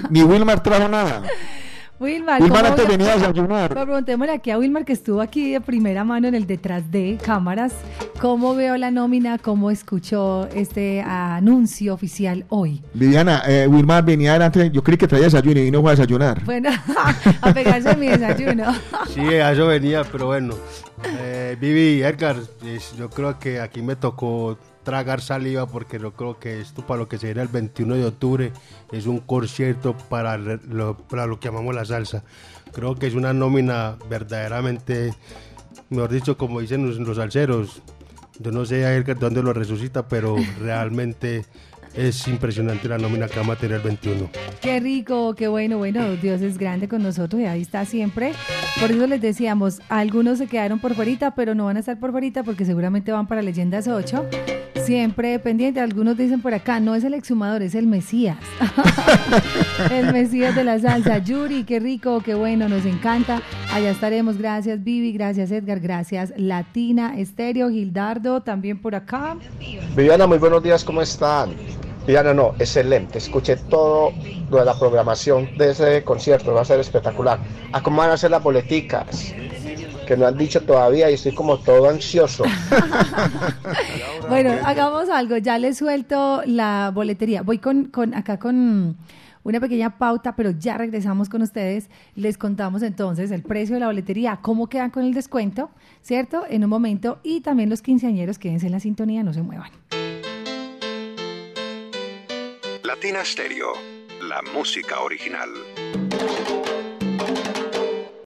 [0.09, 1.21] Ni Wilmar trajo nada.
[1.97, 3.69] Wilmar, Wilmar ¿cómo- antes venía a desayunar.
[3.69, 7.17] Pero preguntémosle aquí a Wilmar que estuvo aquí de primera mano en el detrás de
[7.23, 7.73] cámaras,
[8.19, 12.81] cómo veo la nómina, cómo escuchó este anuncio oficial hoy.
[12.93, 14.69] Viviana, eh, Wilmar venía adelante.
[14.71, 16.43] Yo creí que traía desayuno y vino fue a desayunar.
[16.43, 16.69] Bueno,
[17.41, 18.65] a pegarse a mi desayuno.
[19.13, 20.53] Sí, a eso venía, pero bueno.
[21.21, 26.39] Eh, Vivi, Edgar, es- yo creo que aquí me tocó tragar saliva porque yo creo
[26.39, 28.53] que esto para lo que se viene el 21 de octubre
[28.93, 32.23] es un concierto para lo, para lo que llamamos la salsa.
[32.71, 35.13] Creo que es una nómina verdaderamente,
[35.89, 37.81] mejor dicho, como dicen los, salseros.
[38.39, 41.45] Yo no sé a Edgar dónde lo resucita, pero realmente
[41.95, 44.29] es impresionante la nómina que vamos a tener el 21.
[44.61, 48.33] Qué rico, qué bueno, bueno, Dios es grande con nosotros y ahí está siempre.
[48.79, 52.11] Por eso les decíamos, algunos se quedaron por fuerita, pero no van a estar por
[52.11, 54.25] fuerita porque seguramente van para Leyendas 8.
[54.83, 58.37] Siempre pendiente, algunos dicen por acá, no es el exhumador, es el Mesías.
[59.91, 61.17] el Mesías de la salsa.
[61.17, 63.41] Yuri, qué rico, qué bueno, nos encanta.
[63.73, 64.37] Allá estaremos.
[64.37, 69.37] Gracias, Vivi, gracias, Edgar, gracias, Latina, Estéreo, Gildardo, también por acá.
[69.95, 71.55] Viviana, muy buenos días, ¿cómo están?
[72.05, 73.17] Viviana, no, excelente.
[73.17, 74.11] Escuché todo
[74.51, 77.39] lo de la programación de ese concierto, va a ser espectacular.
[77.71, 79.33] ¿A cómo van a ser las boleticas?
[80.05, 82.43] Que no han dicho todavía y estoy como todo ansioso.
[84.27, 85.37] Bueno, hagamos algo.
[85.37, 87.43] Ya les suelto la boletería.
[87.43, 88.97] Voy con, con acá con
[89.43, 91.89] una pequeña pauta, pero ya regresamos con ustedes.
[92.15, 95.69] Les contamos entonces el precio de la boletería, cómo quedan con el descuento,
[96.01, 96.43] ¿cierto?
[96.49, 97.19] En un momento.
[97.23, 99.69] Y también los quinceañeros, quédense en la sintonía, no se muevan.
[102.85, 103.73] Latina Stereo,
[104.21, 105.49] la música original.